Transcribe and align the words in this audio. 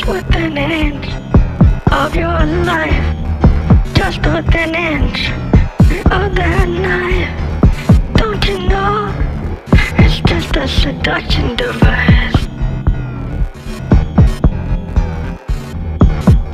Just 0.00 0.12
put 0.12 0.36
an 0.36 0.56
inch 0.56 1.08
of 1.92 2.16
your 2.16 2.46
life. 2.64 3.16
Just 3.92 4.22
put 4.22 4.54
an 4.54 4.74
inch 4.74 5.28
of 6.10 6.34
that 6.36 6.68
knife. 6.68 8.14
Don't 8.14 8.42
you 8.46 8.66
know? 8.66 9.14
It's 9.98 10.20
just 10.20 10.56
a 10.56 10.66
seduction 10.66 11.54
device. 11.54 12.32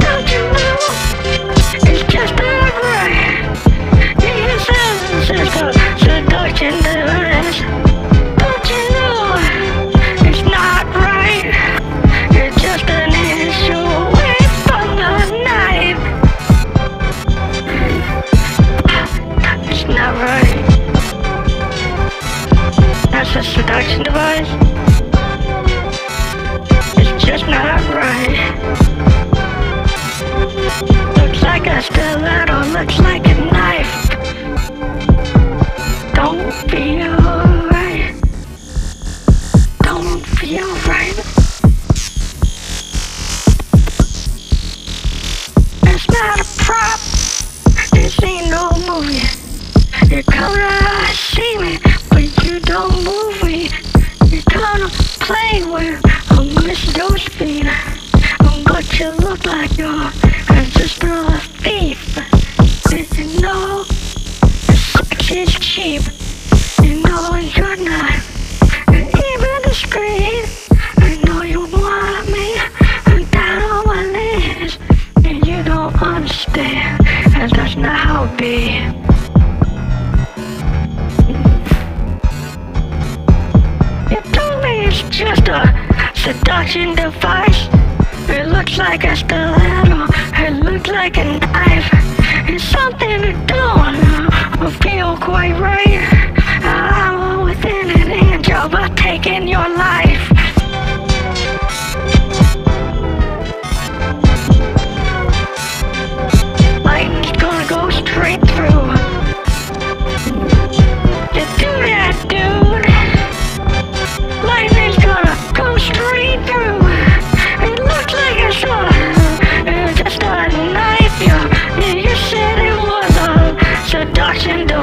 Don't 0.00 0.28
you 0.32 0.42
know? 0.50 0.76
It's 1.86 2.02
just 2.12 2.34
a 2.34 2.72
brain. 2.80 3.44
Yes, 4.18 4.66
it's 5.12 5.28
just 5.28 5.62
a 5.62 5.98
seduction 6.00 6.74
device. 6.82 7.25
production 23.66 24.02
device. 24.04 24.48
It's 26.98 27.24
just 27.24 27.46
not 27.48 27.80
right. 27.92 28.05
like 88.96 89.12
a 89.12 89.16
stiletto. 89.16 90.06
It 90.38 90.64
looks 90.64 90.88
like 90.88 91.18
a 91.18 91.24
knife. 91.24 91.90
It's 92.48 92.64
something 92.64 93.20
to 93.20 93.32
don't 93.46 93.92
know. 94.00 94.70
feel 94.80 95.18
quite 95.18 95.58
right. 95.60 96.00
I'm 96.62 97.44
within 97.44 97.90
an 97.90 98.10
inch 98.10 98.50
of 98.50 98.72
taking 98.96 99.48
your 99.48 99.68
life. 99.68 100.05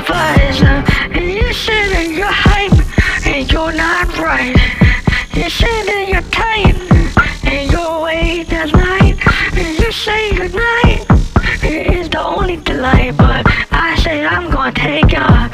supervisor 0.03 0.83
And 1.11 1.31
you're 1.31 1.53
that 1.89 2.09
your 2.11 2.27
hype 2.29 3.25
And 3.25 3.51
you're 3.51 3.73
not 3.73 4.17
right 4.17 4.55
You're 5.33 5.49
that 5.85 6.07
your 6.09 6.21
time, 6.31 6.75
And 7.43 7.71
you're 7.71 7.99
awake 7.99 8.49
night 8.73 9.17
And 9.55 9.79
you 9.79 9.91
say 9.91 10.35
goodnight 10.35 11.05
It 11.63 11.93
is 11.95 12.09
the 12.09 12.21
only 12.21 12.57
delight. 12.57 13.15
But 13.17 13.45
I 13.71 13.95
say 13.95 14.25
I'm 14.25 14.51
gonna 14.51 14.71
take 14.73 15.11
ya. 15.11 15.52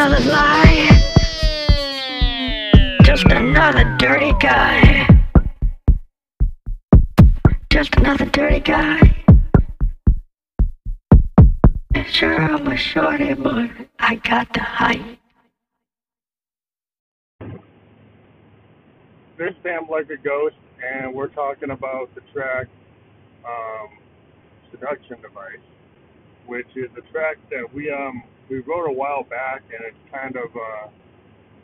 Another 0.00 0.30
lie. 0.30 0.88
Just 3.02 3.24
another 3.26 3.84
dirty 3.98 4.32
guy. 4.40 5.06
Just 7.68 7.94
another 7.96 8.24
dirty 8.24 8.60
guy. 8.60 9.14
Sure, 12.06 12.40
I'm 12.40 12.66
a 12.66 12.76
shorty, 12.78 13.34
but 13.34 13.70
I 13.98 14.14
got 14.14 14.50
the 14.54 14.60
height. 14.60 15.18
This 19.36 19.54
Sam 19.62 19.86
like 19.90 20.08
a 20.08 20.16
ghost, 20.16 20.56
and 20.82 21.14
we're 21.14 21.28
talking 21.28 21.70
about 21.70 22.14
the 22.14 22.22
track 22.32 22.68
um, 23.46 23.88
"Seduction 24.70 25.20
Device," 25.20 25.58
which 26.50 26.66
is 26.74 26.90
a 26.98 27.12
track 27.12 27.36
that 27.48 27.72
we 27.72 27.90
um 27.92 28.24
we 28.50 28.58
wrote 28.58 28.90
a 28.90 28.92
while 28.92 29.22
back, 29.22 29.62
and 29.70 29.80
it's 29.86 30.12
kind 30.12 30.34
of 30.34 30.50
a, 30.56 30.90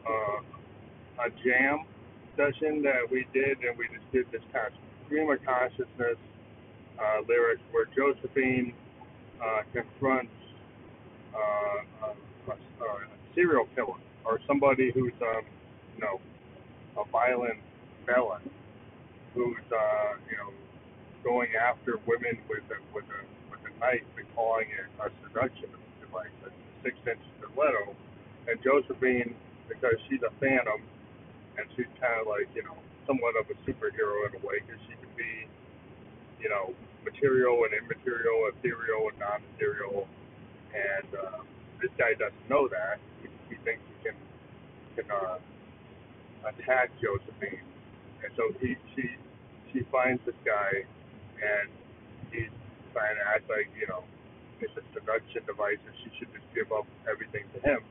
a, 0.08 1.26
a 1.26 1.30
jam 1.42 1.82
session 2.36 2.80
that 2.82 3.02
we 3.10 3.26
did, 3.34 3.58
and 3.66 3.76
we 3.76 3.88
just 3.88 4.06
did 4.12 4.30
this 4.30 4.42
kind 4.52 4.68
of 4.68 4.72
stream 5.06 5.28
of 5.28 5.44
consciousness 5.44 6.16
uh, 7.02 7.18
lyrics 7.28 7.62
where 7.72 7.86
Josephine 7.96 8.72
uh, 9.42 9.62
confronts 9.72 10.30
uh, 11.34 12.06
a, 12.06 12.52
a, 12.52 12.54
a 12.54 13.08
serial 13.34 13.66
killer 13.74 13.98
or 14.24 14.40
somebody 14.46 14.92
who's 14.92 15.12
um 15.22 15.42
you 15.96 16.00
know 16.02 16.20
a 16.96 17.04
violent 17.10 17.58
felon 18.06 18.42
who's 19.34 19.66
uh, 19.72 20.14
you 20.30 20.36
know 20.36 20.52
going 21.24 21.48
after 21.60 21.98
women 22.06 22.38
with 22.48 22.62
a 22.70 22.94
with 22.94 23.04
a 23.04 23.45
a 23.76 23.80
knife 23.80 24.02
calling 24.34 24.68
it 24.68 24.88
a 25.00 25.10
seduction 25.26 25.68
device, 26.00 26.32
a 26.46 26.50
six 26.82 26.96
inch 27.06 27.20
stiletto. 27.38 27.94
And 28.48 28.62
Josephine, 28.62 29.34
because 29.68 29.96
she's 30.08 30.22
a 30.22 30.32
phantom 30.40 30.82
and 31.58 31.66
she's 31.76 31.90
kind 32.00 32.20
of 32.20 32.26
like 32.28 32.48
you 32.54 32.62
know 32.64 32.76
somewhat 33.06 33.34
of 33.36 33.48
a 33.50 33.56
superhero 33.68 34.28
in 34.28 34.36
a 34.36 34.46
way, 34.46 34.60
because 34.64 34.80
she 34.88 34.94
can 34.96 35.10
be 35.16 35.48
you 36.40 36.48
know 36.48 36.74
material 37.04 37.64
and 37.64 37.74
immaterial, 37.74 38.50
ethereal 38.54 39.08
and 39.10 39.18
non-ethereal. 39.18 40.08
And 40.74 41.08
uh, 41.14 41.40
this 41.82 41.90
guy 41.98 42.14
doesn't 42.14 42.50
know 42.50 42.68
that. 42.68 42.98
He, 43.22 43.28
he 43.50 43.56
thinks 43.64 43.82
he 43.88 44.10
can 44.10 44.16
can 44.96 45.10
uh, 45.10 45.38
attack 46.46 46.90
Josephine, 47.02 47.64
and 48.24 48.32
so 48.36 48.52
he 48.60 48.76
she 48.94 49.10
she 49.72 49.80
finds 49.92 50.22
this 50.26 50.36
guy, 50.44 50.84
and 51.42 51.68
he's 52.32 52.50
trying 52.96 53.20
to 53.20 53.24
act 53.28 53.44
like 53.52 53.68
you 53.76 53.84
know 53.92 54.00
it's 54.64 54.72
a 54.80 54.84
seduction 54.96 55.44
device, 55.44 55.76
and 55.84 55.92
she 56.00 56.08
should 56.16 56.32
just 56.32 56.48
give 56.56 56.72
up 56.72 56.88
everything 57.04 57.44
to 57.52 57.60
him. 57.60 57.84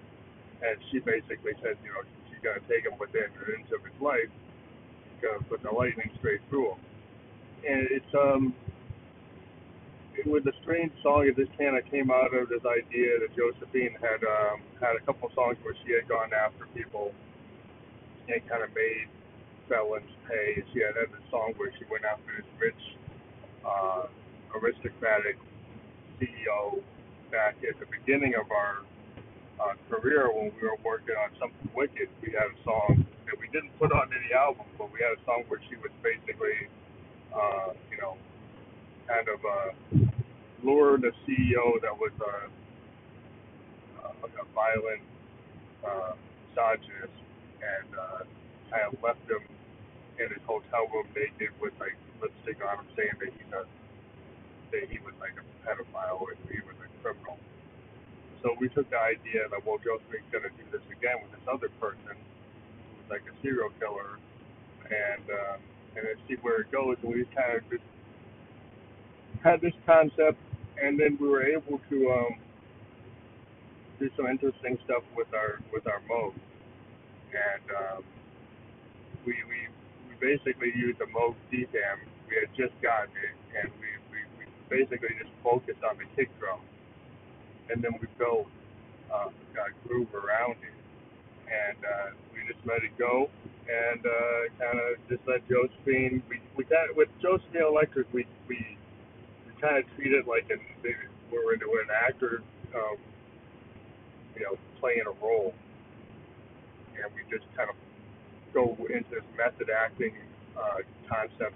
And 0.65 0.81
she 0.89 0.97
basically 0.97 1.53
says, 1.61 1.77
you 1.85 1.93
know, 1.93 2.01
she's 2.25 2.41
gonna 2.41 2.65
take 2.65 2.89
him 2.89 2.97
within 2.97 3.29
an 3.29 3.61
inch 3.61 3.69
of 3.69 3.85
his 3.85 3.93
life, 4.01 4.33
she's 4.33 5.21
gonna 5.21 5.45
put 5.45 5.61
the 5.61 5.69
lightning 5.69 6.09
straight 6.17 6.41
through 6.49 6.73
him. 6.73 6.81
And 7.69 7.85
it's 7.93 8.13
um 8.17 8.57
it 10.17 10.25
was 10.25 10.45
a 10.47 10.55
strange 10.63 10.91
song. 11.03 11.29
Just 11.35 11.51
kind 11.57 11.77
of 11.77 11.83
came 11.91 12.09
out 12.09 12.33
of 12.33 12.49
this 12.49 12.63
idea 12.65 13.19
that 13.19 13.35
Josephine 13.35 13.93
had 13.99 14.23
um, 14.23 14.63
had 14.79 14.95
a 14.95 15.03
couple 15.05 15.29
songs 15.35 15.57
where 15.61 15.75
she 15.85 15.93
had 15.93 16.07
gone 16.07 16.31
after 16.33 16.65
people 16.73 17.11
and 18.27 18.41
kind 18.49 18.63
of 18.63 18.73
made 18.73 19.11
felons 19.67 20.09
pay. 20.27 20.63
She 20.73 20.79
had 20.79 20.95
had 20.95 21.11
this 21.11 21.25
song 21.29 21.53
where 21.57 21.71
she 21.77 21.85
went 21.91 22.05
after 22.05 22.31
this 22.37 22.49
rich, 22.59 22.83
uh, 23.67 24.07
aristocratic 24.55 25.37
CEO 26.19 26.81
back 27.31 27.55
at 27.67 27.79
the 27.79 27.85
beginning 27.91 28.35
of 28.35 28.49
our 28.51 28.83
uh, 29.59 29.73
career 29.89 30.29
when 30.31 30.51
we 30.55 30.67
were 30.67 30.77
working 30.83 31.15
on 31.15 31.29
something 31.39 31.69
wicked. 31.75 32.09
We 32.21 32.31
had 32.31 32.47
a 32.51 32.63
song 32.63 33.05
that 33.25 33.39
we 33.39 33.47
didn't 33.49 33.77
put 33.79 33.91
on 33.91 34.09
any 34.13 34.33
album, 34.33 34.65
but 34.77 34.91
we 34.93 34.99
had 35.01 35.17
a 35.17 35.21
song 35.25 35.43
where 35.47 35.59
she 35.69 35.75
was 35.77 35.91
basically, 36.03 36.69
uh, 37.33 37.73
you 37.91 37.97
know, 37.97 38.17
kind 39.07 39.27
of 39.29 39.39
uh, 39.45 39.71
lured 40.63 41.03
a 41.05 41.11
CEO 41.25 41.81
that 41.81 41.95
was 41.97 42.11
a, 42.21 42.33
a 44.25 44.45
violent 44.53 45.03
uh, 45.85 46.13
misogynist 46.49 47.17
and 47.61 47.89
uh, 47.95 48.23
kind 48.71 48.83
of 48.93 49.03
left 49.03 49.21
him 49.29 49.43
in 50.19 50.27
his 50.29 50.41
hotel 50.47 50.87
room 50.93 51.07
naked 51.15 51.51
with 51.61 51.73
like 51.79 51.95
lipstick 52.21 52.57
on 52.65 52.79
him, 52.79 52.87
saying 52.95 53.15
that 53.19 53.29
he's 53.35 53.53
a 53.53 53.65
that 54.75 54.91
he 54.91 54.99
was 54.99 55.15
like 55.23 55.35
a 55.39 55.45
pedophile 55.63 56.21
or 56.21 56.35
he 56.51 56.59
was 56.67 56.75
a 56.83 56.89
criminal. 57.01 57.39
So 58.43 58.55
we 58.59 58.69
took 58.69 58.89
the 58.91 58.99
idea 58.99 59.47
that 59.49 59.61
well, 59.65 59.79
Josephine's 59.79 60.27
gonna 60.31 60.51
do 60.59 60.65
this 60.71 60.83
again 60.91 61.23
with 61.23 61.31
this 61.33 61.47
other 61.47 61.69
person 61.79 62.15
who's 62.15 63.09
like 63.09 63.23
a 63.25 63.35
serial 63.41 63.71
killer, 63.79 64.19
and 64.91 65.25
uh, 65.31 65.57
and 65.97 66.03
then 66.07 66.17
see 66.27 66.35
where 66.43 66.61
it 66.61 66.71
goes. 66.71 66.97
And 67.03 67.13
we 67.15 67.25
kind 67.35 67.57
of 67.57 67.63
just 67.71 67.87
had 69.43 69.61
this 69.61 69.73
concept, 69.85 70.39
and 70.81 70.99
then 70.99 71.17
we 71.21 71.27
were 71.27 71.43
able 71.45 71.81
to 71.89 71.97
um, 72.11 72.33
do 73.99 74.09
some 74.17 74.27
interesting 74.27 74.77
stuff 74.85 75.03
with 75.15 75.31
our 75.33 75.61
with 75.73 75.87
our 75.87 76.01
mode 76.09 76.33
and 77.33 77.65
um, 77.75 78.01
we 79.25 79.35
we 79.49 79.59
we 80.09 80.13
basically 80.21 80.71
used 80.75 81.01
a 81.01 81.09
Moog 81.11 81.35
DFAM. 81.51 81.99
We 82.29 82.35
had 82.39 82.51
just 82.57 82.75
gotten 82.81 83.13
it, 83.15 83.35
and 83.59 83.71
we 83.81 83.89
basically 84.75 85.15
just 85.15 85.31
focused 85.43 85.83
on 85.87 85.97
the 85.97 86.03
kick 86.15 86.27
drum, 86.39 86.59
and 87.69 87.81
then 87.81 87.93
we 88.01 88.07
built 88.17 88.47
uh, 89.13 89.29
a 89.55 89.87
groove 89.87 90.13
around 90.13 90.57
it, 90.59 90.75
and 91.47 91.77
uh, 91.85 92.11
we 92.33 92.43
just 92.51 92.59
let 92.67 92.83
it 92.83 92.91
go, 92.97 93.29
and 93.71 94.05
uh, 94.05 94.39
kind 94.59 94.79
of 94.79 94.99
just 95.07 95.21
let 95.27 95.47
Josephine. 95.47 96.21
We 96.29 96.41
we 96.57 96.65
of 96.65 96.95
with 96.95 97.09
Josephine 97.21 97.63
Electric, 97.63 98.11
we 98.11 98.25
we 98.47 98.77
we 99.47 99.61
kind 99.61 99.77
of 99.77 99.85
treat 99.95 100.11
it 100.11 100.27
like 100.27 100.49
an 100.51 100.59
we're 101.31 101.53
into 101.53 101.65
an 101.65 101.89
actor, 101.91 102.43
um, 102.75 102.97
you 104.35 104.43
know, 104.43 104.57
playing 104.79 105.03
a 105.07 105.25
role. 105.25 105.53
And 106.95 107.11
we 107.15 107.21
just 107.35 107.45
kind 107.57 107.69
of 107.69 107.75
go 108.53 108.77
into 108.89 109.09
this 109.09 109.23
method 109.37 109.69
acting 109.69 110.13
uh, 110.57 110.79
concept 111.09 111.55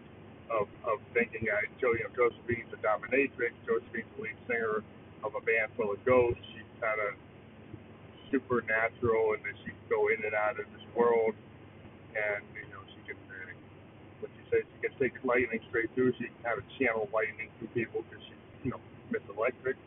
of, 0.50 0.68
of 0.86 1.00
thinking 1.14 1.46
that 1.46 1.70
Joe, 1.80 1.94
you 1.94 2.06
know, 2.06 2.14
Josephine's 2.14 2.70
a 2.74 2.80
dominatrix, 2.82 3.54
Josephine's 3.66 4.10
the 4.18 4.24
lead 4.24 4.38
singer 4.50 4.84
of 5.24 5.36
a 5.36 5.42
band 5.42 5.72
full 5.78 5.94
of 5.94 6.02
ghosts. 6.06 6.42
She's 6.54 6.68
kind 6.82 7.00
of 7.00 7.14
supernatural, 8.32 9.34
and 9.34 9.42
that 9.46 9.58
she 9.66 9.74
can 9.74 9.86
go 9.90 10.10
in 10.10 10.22
and 10.26 10.34
out 10.34 10.60
of 10.60 10.66
this 10.74 10.86
world, 10.96 11.34
and 12.14 12.42
you 12.54 12.70
know, 12.70 12.82
she 12.94 13.02
can, 13.06 13.18
uh, 13.30 13.54
what 14.22 14.32
she 14.38 14.44
says, 14.50 14.64
she 14.66 14.80
can 14.90 14.94
take 14.98 15.14
lightning 15.26 15.62
straight 15.70 15.90
through. 15.94 16.14
She 16.18 16.30
can 16.30 16.40
kind 16.44 16.58
of 16.58 16.66
channel 16.78 17.10
lightning 17.14 17.50
through 17.58 17.74
people 17.74 18.06
because 18.06 18.24
she's, 18.26 18.44
you 18.64 18.72
know, 18.72 18.82
Miss 19.10 19.22
Electric. 19.30 19.78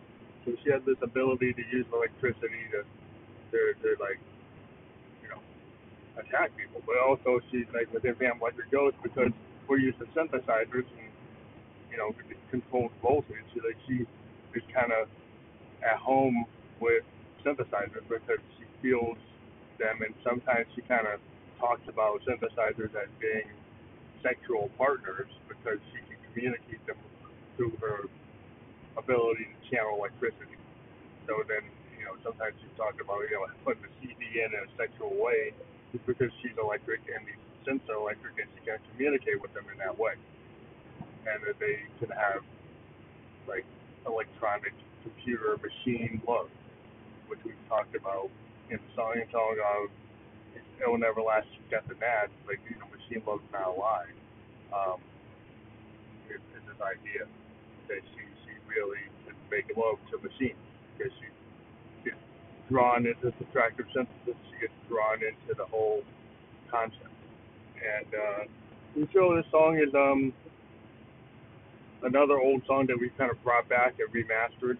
So 0.44 0.54
she 0.64 0.70
has 0.74 0.82
this 0.82 0.98
ability 1.02 1.54
to 1.54 1.62
use 1.70 1.86
electricity 1.94 2.66
to, 2.74 2.82
to, 2.82 3.58
to 3.78 3.88
like 4.02 4.18
you 5.22 5.30
know, 5.30 5.38
attack 6.18 6.50
people, 6.58 6.82
but 6.82 6.98
also 6.98 7.38
she's 7.50 7.66
like 7.72 7.92
within 7.94 8.14
Van 8.18 8.38
Electric 8.42 8.70
Ghost 8.70 8.96
because 9.02 9.30
we're 9.68 9.78
using 9.78 10.06
synthesizers 10.16 10.86
and 10.98 11.12
you 11.90 11.98
know 11.98 12.14
controlled 12.50 12.92
voltage. 13.02 13.48
Like 13.56 13.76
she 13.88 14.06
is 14.54 14.62
kind 14.74 14.92
of 14.92 15.08
at 15.82 15.98
home 15.98 16.44
with 16.80 17.04
synthesizers 17.44 18.06
because 18.08 18.40
she 18.58 18.64
feels 18.82 19.18
them, 19.78 20.02
and 20.02 20.14
sometimes 20.24 20.66
she 20.74 20.82
kind 20.82 21.06
of 21.06 21.20
talks 21.58 21.82
about 21.88 22.20
synthesizers 22.26 22.94
as 22.94 23.08
being 23.20 23.48
sexual 24.22 24.70
partners 24.78 25.28
because 25.48 25.78
she 25.92 25.98
can 26.06 26.18
communicate 26.32 26.84
them 26.86 26.96
through 27.56 27.74
her 27.80 28.06
ability 28.96 29.46
to 29.50 29.58
channel 29.70 29.98
electricity. 29.98 30.58
So 31.26 31.42
then, 31.48 31.66
you 31.98 32.04
know, 32.04 32.14
sometimes 32.22 32.54
she's 32.60 32.74
talking 32.76 33.02
about, 33.02 33.26
you 33.30 33.36
know, 33.38 33.46
putting 33.64 33.82
the 33.82 33.92
CD 34.00 34.42
in 34.42 34.50
in 34.54 34.62
a 34.66 34.70
sexual 34.78 35.14
way 35.18 35.54
is 35.94 36.02
because 36.06 36.30
she's 36.42 36.54
electric 36.58 37.02
and 37.10 37.26
these 37.26 37.41
are 37.68 37.96
electric 37.96 38.38
and 38.38 38.48
she 38.56 38.66
can 38.66 38.78
communicate 38.92 39.40
with 39.42 39.52
them 39.54 39.64
in 39.72 39.78
that 39.78 39.98
way. 39.98 40.14
And 41.26 41.42
that 41.46 41.58
they 41.60 41.82
can 42.00 42.10
have 42.10 42.42
like 43.48 43.66
electronic 44.06 44.74
computer 45.02 45.58
machine 45.62 46.22
love, 46.28 46.50
which 47.28 47.40
we've 47.44 47.60
talked 47.68 47.94
about 47.96 48.30
in 48.70 48.78
song 48.96 49.14
and 49.16 49.28
song 49.32 49.56
of 49.60 49.90
It 50.56 50.64
Will 50.80 50.98
Never 50.98 51.22
Last 51.22 51.48
Death 51.70 51.86
and 51.90 52.00
That, 52.00 52.28
like 52.46 52.60
you 52.70 52.76
know, 52.78 52.88
machine 52.90 53.22
love's 53.26 53.44
not 53.52 53.68
alive. 53.76 54.14
Um 54.72 55.00
is, 56.30 56.42
is 56.56 56.62
this 56.68 56.80
idea 56.82 57.26
that 57.88 58.02
she 58.14 58.22
she 58.44 58.52
really 58.68 59.02
can 59.26 59.36
make 59.50 59.66
love 59.76 59.98
to 60.12 60.18
machines 60.20 60.58
because 60.98 61.12
she 61.20 61.28
she's 62.04 62.18
drawn 62.70 63.06
into 63.06 63.32
subtractive 63.40 63.88
synthesis. 63.94 64.38
She 64.52 64.56
gets 64.60 64.74
drawn 64.88 65.20
into 65.24 65.54
the 65.56 65.66
whole 65.66 66.02
concept. 66.70 67.11
And 67.82 68.06
uh, 68.14 69.06
so 69.12 69.34
this 69.36 69.46
song 69.50 69.78
is 69.78 69.92
um 69.94 70.32
another 72.02 72.38
old 72.38 72.62
song 72.66 72.86
that 72.86 72.98
we 72.98 73.10
kind 73.18 73.30
of 73.30 73.42
brought 73.42 73.68
back 73.68 73.94
and 73.98 74.08
remastered. 74.12 74.78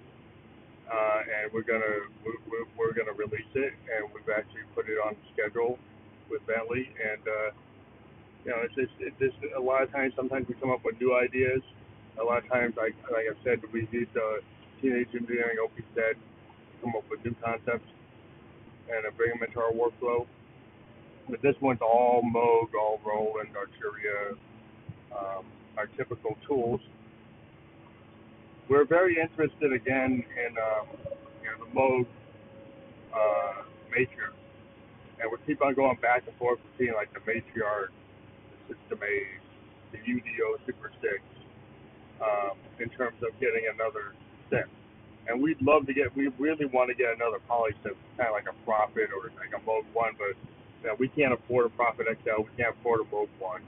Uh, 0.92 1.20
and 1.24 1.52
we're 1.52 1.62
gonna 1.62 2.06
we're, 2.24 2.66
we're 2.76 2.92
gonna 2.92 3.12
release 3.12 3.48
it, 3.54 3.72
and 3.94 4.12
we've 4.12 4.28
actually 4.34 4.62
put 4.74 4.88
it 4.88 4.98
on 5.04 5.16
schedule 5.32 5.78
with 6.30 6.44
Bentley. 6.46 6.90
And 7.00 7.22
uh, 7.26 7.50
you 8.44 8.50
know, 8.50 8.58
it's 8.62 8.74
just 8.74 8.92
it's 9.00 9.18
just 9.18 9.36
a 9.56 9.60
lot 9.60 9.82
of 9.82 9.92
times. 9.92 10.12
Sometimes 10.16 10.48
we 10.48 10.54
come 10.54 10.70
up 10.70 10.84
with 10.84 11.00
new 11.00 11.16
ideas. 11.16 11.62
A 12.20 12.24
lot 12.24 12.44
of 12.44 12.48
times, 12.50 12.74
like 12.76 12.94
like 13.10 13.24
I 13.30 13.44
said, 13.44 13.60
we 13.72 13.88
use 13.90 14.08
uh, 14.16 14.42
teenage 14.82 15.08
engineering, 15.14 15.56
Opie 15.62 15.84
said, 15.94 16.16
come 16.82 16.94
up 16.96 17.04
with 17.08 17.24
new 17.24 17.34
concepts 17.42 17.88
and 18.90 19.06
uh, 19.06 19.10
bring 19.16 19.30
them 19.30 19.42
into 19.42 19.60
our 19.60 19.72
workflow. 19.72 20.26
But 21.28 21.42
this 21.42 21.54
one's 21.60 21.80
all 21.80 22.22
Moog, 22.22 22.74
all 22.78 23.00
Roland, 23.04 23.50
Arturia, 23.54 24.36
um, 25.16 25.44
our 25.76 25.86
typical 25.96 26.36
tools. 26.46 26.80
We're 28.68 28.84
very 28.84 29.18
interested 29.20 29.72
again 29.72 30.24
in 30.46 30.56
um, 30.58 30.86
you 31.42 31.48
know, 31.50 31.64
the 31.64 31.70
Moog 31.78 32.06
uh, 33.14 33.62
and 35.22 35.30
we 35.30 35.38
keep 35.46 35.62
on 35.62 35.74
going 35.74 35.96
back 36.02 36.24
and 36.26 36.36
forth 36.36 36.58
between 36.72 36.94
like 36.94 37.12
the 37.14 37.20
matriarch, 37.20 37.94
the 38.68 38.74
System 38.74 38.98
8, 39.02 39.92
the 39.92 39.98
UDO 39.98 40.66
Super 40.66 40.90
Six, 41.00 41.22
um, 42.20 42.58
in 42.80 42.88
terms 42.90 43.16
of 43.22 43.30
getting 43.38 43.70
another 43.72 44.14
synth. 44.50 44.66
And 45.28 45.40
we'd 45.40 45.62
love 45.62 45.86
to 45.86 45.94
get, 45.94 46.14
we 46.16 46.28
really 46.38 46.66
want 46.66 46.90
to 46.90 46.94
get 46.94 47.14
another 47.14 47.38
poly 47.46 47.70
synth, 47.84 47.94
kind 48.18 48.28
of 48.28 48.34
like 48.34 48.50
a 48.50 48.56
Prophet 48.64 49.10
or 49.14 49.30
like 49.38 49.54
a 49.54 49.62
Moog 49.62 49.86
One, 49.92 50.14
but 50.18 50.34
know, 50.88 50.96
we 50.98 51.08
can't 51.08 51.32
afford 51.32 51.66
a 51.66 51.70
Prophet 51.70 52.06
XL, 52.08 52.42
we 52.42 52.50
can't 52.56 52.74
afford 52.78 53.00
a 53.00 53.04
Moog 53.04 53.28
One. 53.38 53.62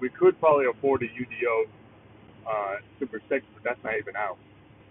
We 0.00 0.08
could 0.08 0.38
probably 0.40 0.66
afford 0.66 1.02
a 1.02 1.06
UDO 1.06 1.64
uh, 2.48 2.76
Super 2.98 3.20
6, 3.28 3.44
but 3.54 3.64
that's 3.64 3.82
not 3.84 3.96
even 3.98 4.16
out. 4.16 4.38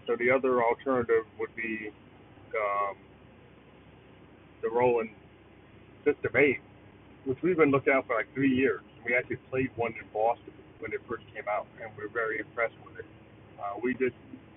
So 0.06 0.16
the 0.16 0.30
other 0.30 0.62
alternative 0.62 1.24
would 1.38 1.54
be 1.54 1.90
um, 2.56 2.96
the 4.62 4.70
Roland 4.70 5.10
System 6.04 6.32
8, 6.36 6.60
which 7.24 7.38
we've 7.42 7.56
been 7.56 7.70
looking 7.70 7.92
at 7.92 8.06
for 8.06 8.16
like 8.16 8.32
three 8.34 8.54
years. 8.54 8.80
We 9.04 9.14
actually 9.14 9.36
played 9.50 9.70
one 9.76 9.92
in 9.92 10.06
Boston 10.12 10.52
when 10.78 10.92
it 10.92 11.00
first 11.08 11.24
came 11.34 11.44
out, 11.50 11.66
and 11.80 11.90
we 11.96 12.04
are 12.04 12.08
very 12.08 12.38
impressed 12.38 12.74
with 12.84 12.98
it. 12.98 13.06
Uh, 13.58 13.78
we 13.82 13.94
just 13.94 14.16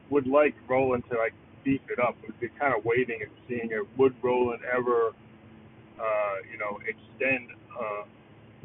would 0.09 0.27
like 0.27 0.55
Roland 0.67 1.03
to 1.11 1.17
like 1.17 1.33
beef 1.63 1.81
it 1.89 1.99
up. 1.99 2.15
We've 2.21 2.39
been 2.39 2.57
kind 2.59 2.73
of 2.75 2.85
waiting 2.85 3.21
and 3.21 3.31
seeing 3.47 3.71
it. 3.71 3.85
Would 3.97 4.15
Roland 4.21 4.61
ever, 4.65 5.13
uh, 5.99 6.35
you 6.51 6.57
know, 6.57 6.79
extend 6.87 7.49
uh, 7.73 8.03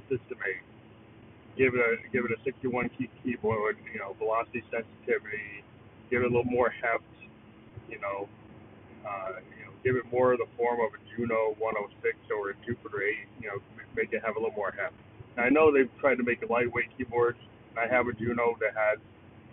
System 0.08 0.38
8? 0.40 1.58
Give 1.58 1.74
it 1.74 1.80
a 1.80 1.96
give 2.12 2.24
it 2.24 2.30
a 2.30 2.40
61 2.44 2.90
key 2.96 3.10
keyboard, 3.22 3.76
you 3.92 3.98
know, 3.98 4.14
velocity 4.18 4.62
sensitivity, 4.70 5.64
give 6.10 6.22
it 6.22 6.26
a 6.26 6.30
little 6.30 6.44
more 6.44 6.70
heft, 6.70 7.04
you 7.90 7.98
know, 7.98 8.28
uh, 9.06 9.42
you 9.58 9.64
know, 9.66 9.72
give 9.84 9.96
it 9.96 10.04
more 10.12 10.32
of 10.32 10.38
the 10.38 10.46
form 10.56 10.80
of 10.80 10.94
a 10.94 11.00
Juno 11.16 11.54
106 11.58 12.16
or 12.30 12.50
a 12.50 12.54
Jupiter 12.64 13.02
8, 13.02 13.16
you 13.42 13.48
know, 13.48 13.58
make 13.96 14.12
it 14.12 14.22
have 14.24 14.36
a 14.36 14.38
little 14.38 14.54
more 14.54 14.72
heft. 14.72 14.94
Now, 15.36 15.44
I 15.44 15.50
know 15.50 15.72
they've 15.72 15.90
tried 16.00 16.16
to 16.16 16.24
make 16.24 16.42
a 16.42 16.46
lightweight 16.50 16.96
keyboards. 16.96 17.38
I 17.76 17.86
have 17.86 18.06
a 18.06 18.12
Juno 18.12 18.56
that 18.60 18.74
has 18.74 18.98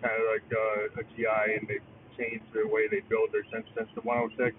kind 0.02 0.14
of 0.14 0.26
like 0.30 0.46
uh, 0.50 1.00
a 1.00 1.04
GI, 1.14 1.58
and 1.58 1.68
they've 1.68 1.88
changed 2.16 2.44
the 2.54 2.66
way 2.66 2.88
they 2.88 3.00
build 3.08 3.30
their 3.32 3.44
synth 3.50 3.66
since 3.76 3.88
the 3.94 4.02
106. 4.02 4.56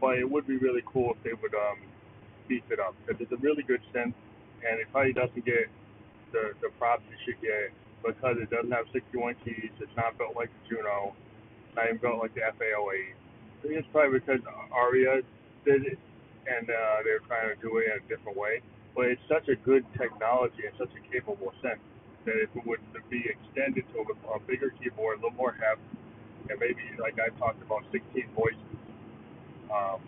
But 0.00 0.18
it 0.18 0.28
would 0.28 0.46
be 0.46 0.56
really 0.56 0.82
cool 0.86 1.14
if 1.16 1.22
they 1.22 1.32
would 1.32 1.54
um, 1.54 1.78
beef 2.48 2.62
it 2.70 2.80
up 2.80 2.94
because 3.00 3.20
it's 3.20 3.32
a 3.32 3.40
really 3.40 3.62
good 3.62 3.80
synth, 3.94 4.14
and 4.62 4.80
it 4.80 4.86
probably 4.92 5.12
doesn't 5.12 5.44
get 5.44 5.68
the 6.32 6.52
the 6.60 6.68
props 6.78 7.02
it 7.10 7.18
should 7.24 7.40
get 7.40 7.70
because 8.04 8.36
it 8.40 8.50
doesn't 8.50 8.72
have 8.72 8.86
61 8.92 9.36
keys. 9.44 9.70
It's 9.80 9.96
not 9.96 10.18
built 10.18 10.34
like 10.34 10.50
the 10.50 10.76
Juno. 10.76 11.14
It's 11.68 11.76
not 11.76 11.86
even 11.86 11.98
built 11.98 12.18
like 12.18 12.34
the 12.34 12.42
FA08. 12.42 13.14
I 13.14 13.62
think 13.62 13.78
it's 13.78 13.88
probably 13.92 14.18
because 14.18 14.42
AIRA 14.74 15.22
did 15.64 15.86
it, 15.86 15.98
and 16.50 16.66
uh, 16.68 17.06
they're 17.06 17.22
trying 17.30 17.54
to 17.54 17.58
do 17.62 17.78
it 17.78 17.86
in 17.94 18.02
a 18.02 18.04
different 18.10 18.36
way. 18.36 18.60
But 18.94 19.06
it's 19.06 19.22
such 19.28 19.48
a 19.48 19.56
good 19.56 19.86
technology 19.96 20.66
and 20.66 20.74
such 20.76 20.90
a 20.98 21.02
capable 21.12 21.54
synth 21.62 21.80
that 22.26 22.38
if 22.38 22.50
it 22.54 22.66
would 22.66 22.80
be 23.10 23.24
extended 23.26 23.84
to 23.94 24.02
a, 24.02 24.36
a 24.36 24.40
bigger 24.40 24.70
keyboard, 24.82 25.18
a 25.18 25.22
little 25.22 25.36
more 25.38 25.52
heft, 25.52 25.80
and 26.50 26.58
maybe 26.58 26.82
like 26.98 27.18
I 27.18 27.30
talked 27.38 27.62
about 27.62 27.82
16 27.90 28.28
voices 28.34 28.58
um, 29.72 30.00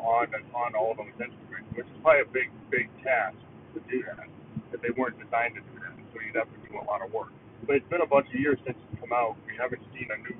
on 0.00 0.32
on 0.54 0.74
all 0.74 0.92
of 0.92 0.98
those 0.98 1.14
instruments, 1.20 1.68
which 1.76 1.86
is 1.86 1.98
probably 2.02 2.24
a 2.24 2.30
big 2.32 2.48
big 2.70 2.88
task 3.04 3.36
to 3.74 3.80
do 3.86 4.02
that. 4.08 4.26
That 4.72 4.82
they 4.82 4.92
weren't 4.94 5.18
designed 5.18 5.58
to 5.58 5.62
do 5.62 5.74
that, 5.82 5.94
so 6.12 6.22
you'd 6.22 6.38
have 6.38 6.50
to 6.50 6.60
do 6.66 6.78
a 6.78 6.84
lot 6.86 7.02
of 7.02 7.10
work. 7.12 7.34
But 7.66 7.76
it's 7.76 7.90
been 7.90 8.02
a 8.02 8.08
bunch 8.08 8.30
of 8.30 8.38
years 8.38 8.58
since 8.64 8.78
it's 8.78 9.00
come 9.00 9.12
out. 9.12 9.36
We 9.46 9.54
haven't 9.58 9.82
seen 9.94 10.08
a 10.10 10.18
new 10.22 10.38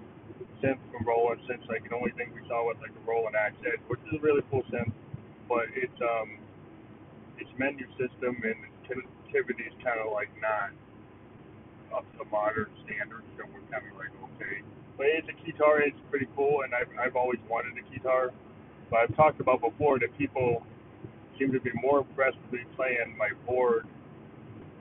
synth 0.62 0.81
from 0.93 1.02
Roland 1.07 1.40
since 1.49 1.62
like 1.69 1.85
the 1.88 1.97
only 1.97 2.12
thing 2.14 2.31
we 2.33 2.43
saw 2.47 2.64
was 2.64 2.76
like 2.81 2.95
the 2.95 3.05
Roland 3.05 3.37
Accent, 3.37 3.81
which 3.88 4.00
is 4.09 4.19
a 4.19 4.23
really 4.23 4.43
cool 4.50 4.62
synth, 4.71 4.93
but 5.49 5.67
it's 5.75 6.00
um 6.00 6.38
its 7.40 7.50
menu 7.57 7.88
system 7.97 8.37
and 8.45 8.59
connectivity 8.85 9.64
is 9.67 9.76
kind 9.83 9.99
of 9.99 10.12
like 10.12 10.29
not 10.40 10.71
up 11.95 12.07
to 12.19 12.25
modern 12.31 12.71
standards, 12.87 13.26
so 13.37 13.45
we're 13.50 13.64
kind 13.71 13.83
of 13.87 13.95
like, 13.99 14.12
okay. 14.37 14.62
But 14.97 15.07
it's 15.11 15.29
a 15.29 15.37
keytar, 15.43 15.83
it's 15.83 15.99
pretty 16.11 16.29
cool, 16.37 16.62
and 16.62 16.75
I've, 16.75 16.90
I've 16.99 17.17
always 17.17 17.40
wanted 17.49 17.75
a 17.79 17.85
keytar. 17.90 18.31
But 18.91 19.01
I've 19.01 19.17
talked 19.17 19.41
about 19.41 19.61
before 19.61 19.99
that 20.01 20.17
people 20.19 20.67
seem 21.39 21.53
to 21.53 21.61
be 21.61 21.71
more 21.75 22.01
impressed 22.01 22.37
with 22.51 22.61
me 22.61 22.67
playing 22.77 23.17
my 23.17 23.31
board 23.47 23.87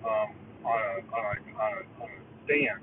um, 0.04 0.34
on, 0.66 0.80
a, 0.80 0.94
on, 1.14 1.24
a, 1.24 1.36
on, 1.62 1.72
a, 1.78 2.04
on 2.04 2.10
a 2.10 2.22
stand 2.46 2.82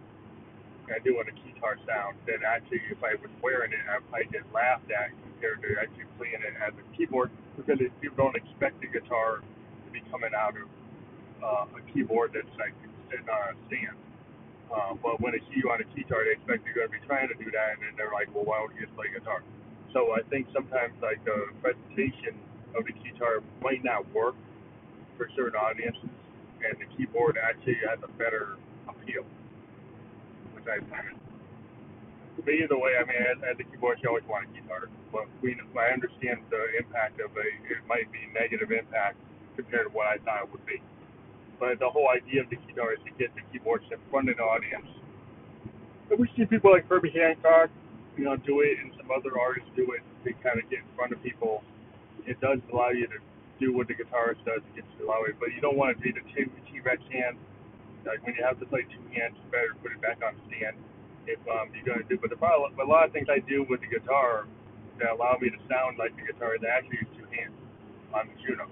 and 0.88 1.02
doing 1.02 1.26
a 1.26 1.35
guitar 1.42 1.76
sound 1.87 2.16
than 2.26 2.47
actually 2.47 2.78
if 2.90 3.02
I 3.02 3.18
was 3.18 3.30
wearing 3.42 3.73
it, 3.73 3.83
I 3.90 3.99
might 4.14 4.30
get 4.30 4.47
laughed 4.54 4.87
at 4.95 5.11
compared 5.23 5.61
to 5.62 5.68
actually 5.83 6.06
playing 6.16 6.47
it 6.47 6.54
as 6.62 6.73
a 6.78 6.85
keyboard 6.97 7.30
because 7.59 7.83
people 8.00 8.16
don't 8.16 8.37
expect 8.37 8.80
the 8.80 8.87
guitar 8.87 9.42
to 9.42 9.88
be 9.90 10.00
coming 10.11 10.30
out 10.30 10.54
of 10.54 10.66
uh, 11.42 11.78
a 11.78 11.83
keyboard 11.90 12.33
that's 12.38 12.54
like 12.59 12.73
sitting 13.11 13.26
on 13.26 13.54
a 13.54 13.56
stand. 13.66 13.99
Uh, 14.71 14.95
but 15.02 15.21
when 15.21 15.35
they 15.35 15.42
see 15.50 15.59
you 15.62 15.71
on 15.71 15.83
a 15.83 15.87
guitar, 15.95 16.23
they 16.26 16.38
expect 16.38 16.62
you're 16.66 16.75
going 16.75 16.90
to 16.90 16.95
be 16.95 17.02
trying 17.06 17.28
to 17.28 17.38
do 17.38 17.50
that, 17.50 17.78
and 17.78 17.83
then 17.83 17.92
they're 17.95 18.11
like, 18.14 18.26
well, 18.35 18.42
why 18.47 18.59
don't 18.59 18.75
you 18.75 18.87
just 18.87 18.95
play 18.99 19.06
guitar? 19.14 19.42
So 19.96 20.12
I 20.12 20.20
think 20.28 20.44
sometimes 20.52 20.92
like 21.00 21.24
a 21.24 21.48
presentation 21.64 22.36
of 22.76 22.84
the 22.84 22.92
guitar 23.00 23.40
might 23.64 23.80
not 23.80 24.04
work 24.12 24.36
for 25.16 25.24
certain 25.32 25.56
audiences, 25.56 26.12
and 26.60 26.76
the 26.76 26.84
keyboard 26.92 27.40
actually 27.40 27.80
has 27.88 27.96
a 28.04 28.12
better 28.20 28.60
appeal, 28.84 29.24
which 30.52 30.68
I. 30.68 30.84
But 32.36 32.52
either 32.52 32.76
way, 32.76 33.00
I 33.00 33.08
mean, 33.08 33.24
as, 33.24 33.40
as 33.40 33.56
a 33.56 33.64
keyboard, 33.64 33.96
you 34.04 34.12
always 34.12 34.28
want 34.28 34.44
a 34.44 34.52
guitar, 34.52 34.92
but 35.08 35.24
we 35.40 35.56
I 35.72 35.88
understand 35.96 36.44
the 36.52 36.76
impact 36.76 37.16
of 37.24 37.32
a 37.32 37.48
it 37.64 37.80
might 37.88 38.12
be 38.12 38.28
negative 38.36 38.76
impact 38.76 39.16
compared 39.56 39.88
to 39.88 39.92
what 39.96 40.12
I 40.12 40.20
thought 40.28 40.44
it 40.44 40.52
would 40.52 40.66
be. 40.68 40.76
But 41.56 41.80
the 41.80 41.88
whole 41.88 42.12
idea 42.12 42.44
of 42.44 42.52
the 42.52 42.60
keytar 42.68 42.92
is 42.92 43.00
to 43.08 43.16
get 43.16 43.32
the 43.32 43.40
keyboards 43.48 43.88
in 43.88 43.96
front 44.12 44.28
of 44.28 44.36
the 44.36 44.44
audience. 44.44 44.92
And 46.12 46.20
we 46.20 46.28
see 46.36 46.44
people 46.44 46.70
like 46.70 46.84
Herbie 46.84 47.16
Hancock, 47.16 47.72
you 48.16 48.25
know, 48.25 48.37
do 48.37 48.61
it, 48.61 48.78
and 48.80 48.92
some 48.96 49.11
other 49.12 49.38
artists 49.38 49.68
do 49.76 49.92
it. 49.92 50.02
They 50.25 50.32
kind 50.42 50.58
of 50.58 50.68
get 50.70 50.80
in 50.80 50.90
front 50.96 51.12
of 51.12 51.23
people. 51.23 51.62
It 52.26 52.40
does 52.40 52.58
allow 52.73 52.90
you 52.90 53.06
to 53.06 53.20
do 53.61 53.73
what 53.73 53.88
the 53.88 53.94
guitarist 53.94 54.42
does. 54.44 54.61
It 54.73 54.82
gets 54.82 54.88
you 54.99 55.06
allow 55.06 55.25
it, 55.28 55.37
but 55.38 55.52
you 55.52 55.61
don't 55.61 55.76
want 55.76 55.96
to 55.96 55.99
be 56.00 56.12
the 56.12 56.25
T-Rex 56.35 57.00
hand. 57.12 57.37
Like 58.04 58.23
when 58.25 58.35
you 58.35 58.44
have 58.44 58.58
to 58.61 58.66
play 58.66 58.87
two 58.88 59.02
hands, 59.12 59.35
it's 59.37 59.50
better 59.50 59.75
put 59.82 59.92
it 59.92 60.00
back 60.00 60.20
on 60.23 60.35
stand. 60.49 60.76
If 61.26 61.42
um, 61.50 61.75
you're 61.75 61.82
going 61.82 62.06
to 62.06 62.08
do, 62.08 62.18
but 62.23 62.30
the 62.30 62.38
problem, 62.38 62.73
but 62.78 62.87
a 62.87 62.90
lot 62.90 63.02
of 63.02 63.11
things 63.11 63.26
I 63.26 63.42
do 63.42 63.66
with 63.66 63.82
the 63.82 63.90
guitar 63.90 64.46
that 65.02 65.11
allow 65.11 65.35
me 65.42 65.50
to 65.50 65.61
sound 65.66 65.99
like 65.99 66.14
the 66.14 66.23
guitar 66.23 66.54
is 66.54 66.62
actually 66.62 67.02
use 67.02 67.11
two 67.18 67.26
hands 67.35 67.56
on 68.14 68.30
the 68.30 68.37
Juno 68.46 68.70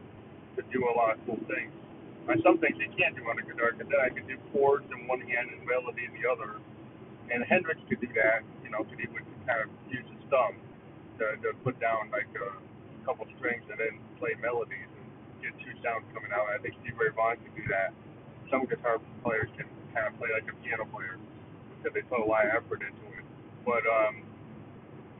to 0.54 0.62
do 0.70 0.86
a 0.86 0.94
lot 0.94 1.18
of 1.18 1.18
cool 1.26 1.40
things. 1.50 1.74
And 2.30 2.40
some 2.46 2.56
things 2.62 2.78
you 2.78 2.88
can't 2.96 3.12
do 3.18 3.26
on 3.26 3.36
the 3.36 3.44
guitar 3.44 3.74
because 3.74 3.90
then 3.90 4.00
I 4.00 4.08
could 4.08 4.24
do 4.30 4.38
chords 4.54 4.86
in 4.94 5.04
one 5.10 5.20
hand 5.20 5.50
and 5.50 5.60
melody 5.66 6.06
in 6.06 6.14
the 6.14 6.24
other. 6.30 6.62
And 7.28 7.42
Hendrix 7.44 7.82
could 7.90 8.00
do 8.00 8.08
that, 8.16 8.46
you 8.62 8.63
know, 8.74 8.82
because 8.82 8.98
he 8.98 9.08
would 9.14 9.26
kind 9.46 9.62
of 9.62 9.70
use 9.86 10.02
his 10.02 10.22
thumb 10.28 10.58
to, 11.22 11.38
to 11.46 11.54
put 11.62 11.78
down 11.78 12.10
like 12.10 12.26
a 12.34 12.50
couple 13.06 13.24
strings 13.38 13.62
and 13.70 13.78
then 13.78 14.02
play 14.18 14.34
melodies 14.42 14.90
and 14.98 15.06
get 15.38 15.54
two 15.62 15.72
sounds 15.80 16.02
coming 16.10 16.34
out. 16.34 16.50
I 16.50 16.58
think 16.58 16.74
Stevie 16.82 16.98
Ray 16.98 17.14
Vaughan 17.14 17.38
could 17.38 17.54
do 17.54 17.66
that. 17.70 17.94
Some 18.50 18.66
guitar 18.66 18.98
players 19.22 19.48
can 19.54 19.70
kind 19.94 20.10
of 20.10 20.18
play 20.18 20.34
like 20.34 20.50
a 20.50 20.54
piano 20.60 20.84
player 20.90 21.16
because 21.78 21.94
they 21.94 22.02
put 22.10 22.18
a 22.18 22.26
lot 22.26 22.50
of 22.50 22.58
effort 22.58 22.82
into 22.82 23.06
it. 23.14 23.24
But 23.62 23.86
um, 23.86 24.26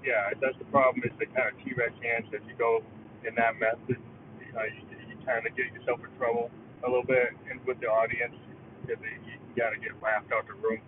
yeah, 0.03 0.35
that's 0.43 0.59
the 0.59 0.69
problem 0.69 1.07
is 1.07 1.15
the 1.17 1.31
kind 1.31 1.49
of 1.49 1.55
T-Rex 1.65 1.95
hands. 2.03 2.29
If 2.35 2.43
you 2.45 2.59
go 2.59 2.83
in 3.25 3.35
that 3.39 3.57
method, 3.57 3.97
you, 4.43 4.51
you, 4.51 4.83
you 5.09 5.17
kind 5.25 5.47
of 5.47 5.55
get 5.57 5.73
yourself 5.73 6.03
in 6.05 6.13
trouble 6.19 6.51
a 6.85 6.89
little 6.89 7.07
bit 7.07 7.33
in 7.49 7.61
with 7.65 7.81
the 7.81 7.89
audience 7.89 8.37
because 8.83 9.01
you 9.01 9.55
got 9.57 9.71
to 9.71 9.81
get 9.81 9.97
laughed 10.03 10.29
out 10.33 10.45
the 10.47 10.55
room. 10.61 10.81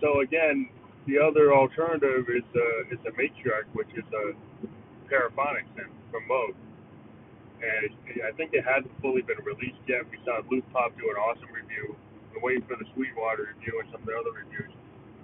So 0.00 0.20
again, 0.20 0.68
the 1.06 1.18
other 1.18 1.54
alternative 1.54 2.26
is 2.28 2.46
uh, 2.54 2.92
is 2.94 3.00
a 3.06 3.12
matriarch, 3.14 3.70
which 3.74 3.90
is 3.96 4.04
a 4.12 4.34
paraphonic 5.08 5.64
synth 5.74 5.94
from 6.10 6.24
Moog. 6.28 6.54
And 7.62 7.90
I 8.26 8.32
think 8.36 8.52
it 8.52 8.64
hasn't 8.64 8.92
fully 9.00 9.22
been 9.22 9.40
released 9.44 9.80
yet. 9.88 10.04
We 10.10 10.18
saw 10.24 10.42
Loopop 10.50 10.98
do 10.98 11.08
an 11.08 11.16
awesome 11.16 11.48
review. 11.54 11.96
We're 12.34 12.42
waiting 12.42 12.66
for 12.68 12.76
the 12.76 12.84
Sweetwater 12.94 13.54
review 13.56 13.80
and 13.80 13.88
some 13.92 14.02
of 14.02 14.06
the 14.06 14.16
other 14.18 14.34
reviews. 14.34 14.72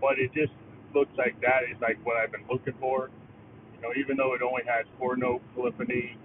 But 0.01 0.18
it 0.18 0.33
just 0.33 0.53
looks 0.95 1.12
like 1.18 1.37
that 1.42 1.68
is 1.68 1.77
like 1.83 1.99
what 2.07 2.16
I've 2.16 2.33
been 2.33 2.47
looking 2.49 2.75
for. 2.81 3.11
You 3.77 3.81
know, 3.83 3.92
even 3.99 4.16
though 4.16 4.35
it 4.35 4.42
only 4.42 4.62
has 4.64 4.87
four 4.99 5.16
note 5.16 5.42
polyphony, 5.55 6.16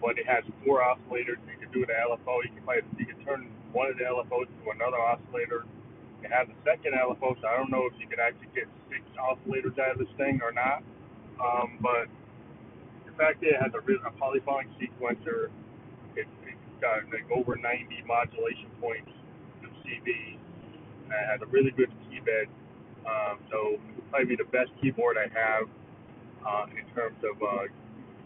but 0.00 0.18
it 0.18 0.26
has 0.26 0.44
four 0.64 0.80
oscillators, 0.80 1.40
you 1.50 1.58
can 1.60 1.70
do 1.72 1.82
an 1.84 1.90
LFO. 1.92 2.44
You 2.44 2.50
can 2.54 2.62
play, 2.64 2.80
you 2.98 3.06
can 3.06 3.18
turn 3.24 3.50
one 3.72 3.90
of 3.90 3.98
the 3.98 4.04
LFOs 4.04 4.46
to 4.46 4.70
another 4.72 4.98
oscillator. 4.98 5.66
It 6.26 6.34
has 6.34 6.50
a 6.50 6.58
second 6.66 6.98
LFO, 6.98 7.38
I 7.46 7.54
don't 7.54 7.70
know 7.70 7.86
if 7.86 7.94
you 8.02 8.10
can 8.10 8.18
actually 8.18 8.50
get 8.50 8.66
six 8.90 9.06
oscillators 9.14 9.78
out 9.78 9.94
of 9.94 10.02
this 10.02 10.10
thing 10.18 10.42
or 10.42 10.50
not. 10.50 10.82
Um, 11.38 11.78
but 11.78 12.10
the 13.06 13.14
fact 13.14 13.38
that 13.46 13.54
it 13.54 13.60
has 13.62 13.70
a, 13.78 13.82
a 14.02 14.10
polyphonic 14.18 14.66
sequencer, 14.74 15.54
it, 16.18 16.26
it's 16.26 16.78
got 16.82 17.06
like 17.14 17.30
over 17.30 17.54
90 17.54 17.62
modulation 18.10 18.66
points 18.82 19.14
of 19.62 19.70
CV, 19.86 20.34
and 21.06 21.14
it 21.14 21.26
has 21.30 21.38
a 21.46 21.50
really 21.54 21.70
good 21.70 21.94
key 22.10 22.18
bed. 22.18 22.50
Um, 23.06 23.38
so 23.46 23.78
it'll 23.78 24.10
probably 24.10 24.34
be 24.34 24.42
the 24.42 24.50
best 24.50 24.74
keyboard 24.82 25.14
I 25.22 25.30
have 25.30 25.70
uh, 26.42 26.66
in 26.74 26.90
terms 26.90 27.22
of 27.22 27.38
uh, 27.38 27.70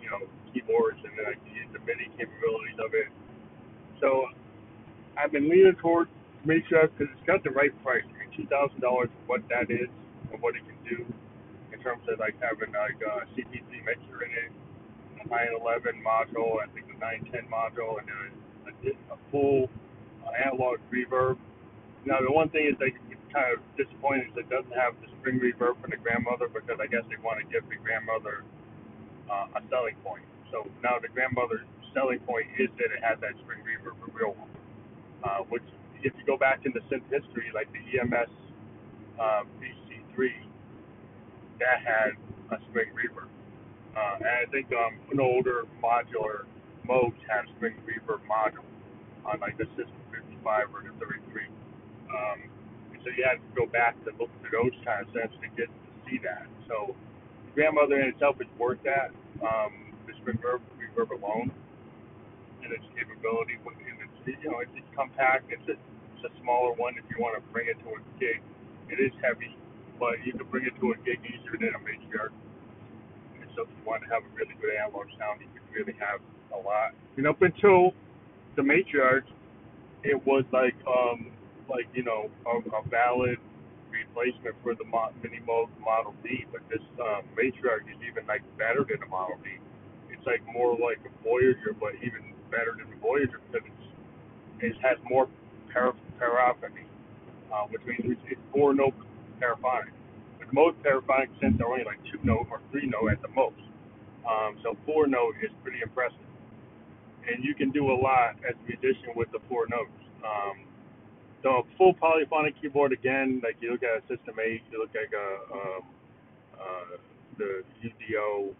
you 0.00 0.08
know 0.08 0.24
keyboards, 0.56 1.04
and 1.04 1.12
then 1.20 1.28
I 1.28 1.36
can 1.36 1.52
use 1.52 1.68
the 1.76 1.84
MIDI 1.84 2.08
capabilities 2.16 2.80
of 2.80 2.96
it. 2.96 3.12
So 4.00 4.24
I've 5.20 5.36
been 5.36 5.52
leaning 5.52 5.76
towards 5.84 6.08
Matriarch 6.46 6.90
because 6.96 7.12
it's 7.12 7.26
got 7.26 7.44
the 7.44 7.50
right 7.50 7.72
price. 7.82 8.04
I 8.04 8.12
mean, 8.18 8.30
two 8.36 8.46
thousand 8.46 8.80
dollars 8.80 9.08
for 9.12 9.38
what 9.38 9.42
that 9.50 9.70
is 9.70 9.88
and 10.32 10.40
what 10.42 10.56
it 10.56 10.62
can 10.66 10.78
do 10.88 11.04
in 11.72 11.80
terms 11.80 12.02
of 12.08 12.18
like 12.18 12.36
having 12.40 12.72
like 12.74 13.00
a 13.02 13.24
CPC 13.34 13.84
mixer 13.84 14.22
in 14.24 14.32
it, 14.32 14.52
a 15.24 15.28
911 15.28 16.02
module, 16.04 16.60
I 16.60 16.68
think 16.74 16.88
the 16.88 16.98
910 17.00 17.48
module, 17.48 17.98
and 18.00 18.08
a, 18.10 18.24
a, 18.68 18.92
a 19.14 19.18
full 19.30 19.70
uh, 20.26 20.32
analog 20.44 20.78
reverb. 20.92 21.38
Now 22.04 22.20
the 22.20 22.32
one 22.32 22.48
thing 22.50 22.68
is 22.68 22.76
like 22.80 22.96
kind 23.32 23.54
of 23.54 23.62
disappointing 23.78 24.28
is 24.28 24.36
it 24.36 24.50
doesn't 24.50 24.74
have 24.74 24.94
the 25.00 25.08
spring 25.20 25.38
reverb 25.40 25.80
from 25.80 25.90
the 25.90 26.00
grandmother 26.00 26.48
because 26.50 26.78
I 26.82 26.86
guess 26.86 27.06
they 27.08 27.20
want 27.22 27.38
to 27.40 27.46
give 27.46 27.64
the 27.70 27.78
grandmother 27.78 28.44
uh, 29.30 29.58
a 29.58 29.60
selling 29.70 29.96
point. 30.04 30.24
So 30.50 30.66
now 30.82 30.98
the 31.00 31.08
grandmother's 31.08 31.66
selling 31.94 32.20
point 32.26 32.46
is 32.58 32.68
that 32.78 32.90
it 32.90 33.02
has 33.02 33.20
that 33.22 33.38
spring 33.44 33.62
reverb, 33.62 33.96
a 34.02 34.10
real 34.12 34.34
one. 34.34 34.50
Uh, 35.24 35.44
which, 35.48 35.66
if 36.02 36.12
you 36.16 36.24
go 36.26 36.36
back 36.36 36.64
into 36.64 36.80
synth 36.90 37.04
history, 37.10 37.50
like 37.54 37.68
the 37.72 38.00
EMS 38.00 38.30
uh, 39.18 39.42
VCS3, 39.60 40.28
that 41.58 41.78
had 41.84 42.16
a 42.50 42.60
spring 42.70 42.88
reverb. 42.96 43.28
Uh, 43.96 44.16
and 44.16 44.26
I 44.26 44.46
think 44.50 44.70
um, 44.72 44.94
an 45.10 45.20
older 45.20 45.64
modular 45.82 46.46
Moogs 46.88 47.20
have 47.28 47.44
spring 47.56 47.74
reverb 47.86 48.20
module 48.26 48.64
on 49.24 49.40
like 49.40 49.58
the 49.58 49.66
System 49.76 50.00
55 50.10 50.74
or 50.74 50.82
the 50.82 50.92
33. 51.04 51.46
Um, 52.10 52.50
so 53.04 53.10
you 53.16 53.24
had 53.24 53.38
to 53.38 53.50
go 53.56 53.66
back 53.66 53.96
to 54.04 54.10
look 54.18 54.30
for 54.42 54.50
those 54.52 54.72
sense 54.84 55.32
to 55.40 55.48
get 55.56 55.68
to 55.68 55.90
see 56.08 56.18
that. 56.24 56.46
So 56.68 56.94
the 57.46 57.52
grandmother 57.54 58.00
in 58.00 58.08
itself 58.08 58.36
is 58.40 58.48
worth 58.58 58.82
that. 58.84 59.12
Um, 59.40 59.94
the 60.06 60.12
spring 60.20 60.38
reverb, 60.38 61.10
alone 61.10 61.50
and 62.62 62.72
its 62.72 62.84
capability. 62.92 63.56
You 64.26 64.50
know 64.50 64.60
it's, 64.60 64.72
it's 64.76 64.86
compact. 64.96 65.50
It's 65.52 65.64
a, 65.68 65.76
it's 65.76 66.24
a 66.28 66.32
smaller 66.42 66.72
one 66.74 66.94
if 66.98 67.04
you 67.08 67.22
want 67.22 67.36
to 67.36 67.42
bring 67.52 67.68
it 67.68 67.78
to 67.84 67.88
a 67.96 68.00
gig. 68.18 68.42
It 68.90 68.98
is 69.00 69.12
heavy, 69.22 69.56
but 69.98 70.20
you 70.24 70.32
can 70.32 70.46
bring 70.50 70.66
it 70.66 70.74
to 70.80 70.92
a 70.92 70.96
gig 71.04 71.20
easier 71.24 71.56
than 71.56 71.72
a 71.74 71.80
matriarch. 71.80 72.34
And 73.40 73.48
so 73.56 73.64
if 73.64 73.70
you 73.70 73.82
want 73.86 74.02
to 74.04 74.08
have 74.10 74.22
a 74.22 74.30
really 74.34 74.54
good 74.60 74.74
analog 74.76 75.08
sound, 75.18 75.40
you 75.40 75.48
can 75.52 75.64
really 75.72 75.96
have 75.98 76.20
a 76.52 76.58
lot. 76.58 76.92
And 77.16 77.26
up 77.26 77.40
until 77.42 77.92
the 78.56 78.62
matriarch, 78.62 79.28
it 80.02 80.18
was 80.26 80.44
like 80.52 80.76
um 80.86 81.32
like 81.68 81.86
you 81.94 82.02
know 82.02 82.28
a, 82.46 82.54
a 82.76 82.82
valid 82.88 83.38
replacement 83.90 84.54
for 84.62 84.74
the 84.74 84.86
Minimoog 84.86 85.68
Model 85.82 86.14
D, 86.22 86.46
but 86.52 86.62
this 86.70 86.82
um, 87.02 87.26
matriarch 87.34 87.90
is 87.90 87.98
even 88.06 88.26
like 88.26 88.42
better 88.56 88.86
than 88.86 89.00
the 89.00 89.10
Model 89.10 89.36
D. 89.42 89.58
It's 90.10 90.24
like 90.26 90.40
more 90.46 90.72
like 90.78 91.02
a 91.04 91.12
Voyager, 91.22 91.74
but 91.78 91.94
even 92.02 92.34
better 92.50 92.74
than 92.78 92.90
the 92.90 92.98
Voyager 93.02 93.42
because 93.50 93.66
it's, 93.66 93.79
it 94.62 94.74
has 94.82 94.98
more 95.08 95.28
para, 95.72 95.92
paraphony, 96.18 96.86
uh, 97.52 97.66
which 97.68 97.82
means 97.86 98.16
it's 98.26 98.40
four 98.52 98.74
note 98.74 98.94
paraphonic. 99.38 99.92
But 100.38 100.52
most 100.52 100.82
paraphonic 100.82 101.30
synths 101.40 101.60
are 101.60 101.66
only 101.70 101.84
like 101.84 101.98
two 102.04 102.18
note 102.22 102.46
or 102.50 102.60
three 102.70 102.86
note 102.86 103.12
at 103.12 103.22
the 103.22 103.28
most. 103.28 103.60
Um, 104.28 104.58
so 104.62 104.76
four 104.86 105.06
note 105.06 105.34
is 105.42 105.50
pretty 105.62 105.80
impressive, 105.82 106.18
and 107.26 107.42
you 107.42 107.54
can 107.54 107.70
do 107.70 107.90
a 107.90 107.96
lot 107.96 108.36
as 108.48 108.54
a 108.54 108.68
musician 108.68 109.10
with 109.16 109.30
the 109.32 109.38
four 109.48 109.66
notes. 109.68 109.96
Um, 110.24 110.66
so 111.42 111.66
full 111.78 111.94
polyphonic 111.94 112.60
keyboard 112.60 112.92
again, 112.92 113.40
like 113.42 113.56
you 113.60 113.72
look 113.72 113.82
at 113.82 113.98
a 113.98 114.00
System 114.02 114.36
8, 114.38 114.62
you 114.70 114.78
look 114.78 114.90
at 114.94 115.08
a, 115.08 115.54
um, 115.54 115.82
uh, 116.54 116.96
the 117.38 117.62
UDO 117.82 118.52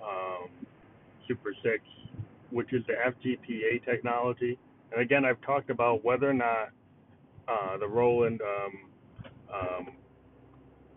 um, 0.00 0.48
Super 1.26 1.52
6, 1.62 1.82
which 2.50 2.72
is 2.72 2.82
the 2.86 2.94
FGPA 2.94 3.84
technology. 3.84 4.58
And 4.92 5.00
again, 5.00 5.24
I've 5.24 5.40
talked 5.42 5.70
about 5.70 6.04
whether 6.04 6.28
or 6.28 6.34
not 6.34 6.70
uh, 7.48 7.78
the 7.78 7.86
Roland 7.86 8.40
um, 8.42 8.74
um, 9.52 9.94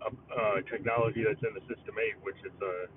uh, 0.05 0.61
technology 0.69 1.23
that's 1.23 1.41
in 1.41 1.53
the 1.53 1.61
System 1.61 1.95
8, 1.97 2.23
which 2.23 2.37
is 2.45 2.51
uh, 2.61 2.87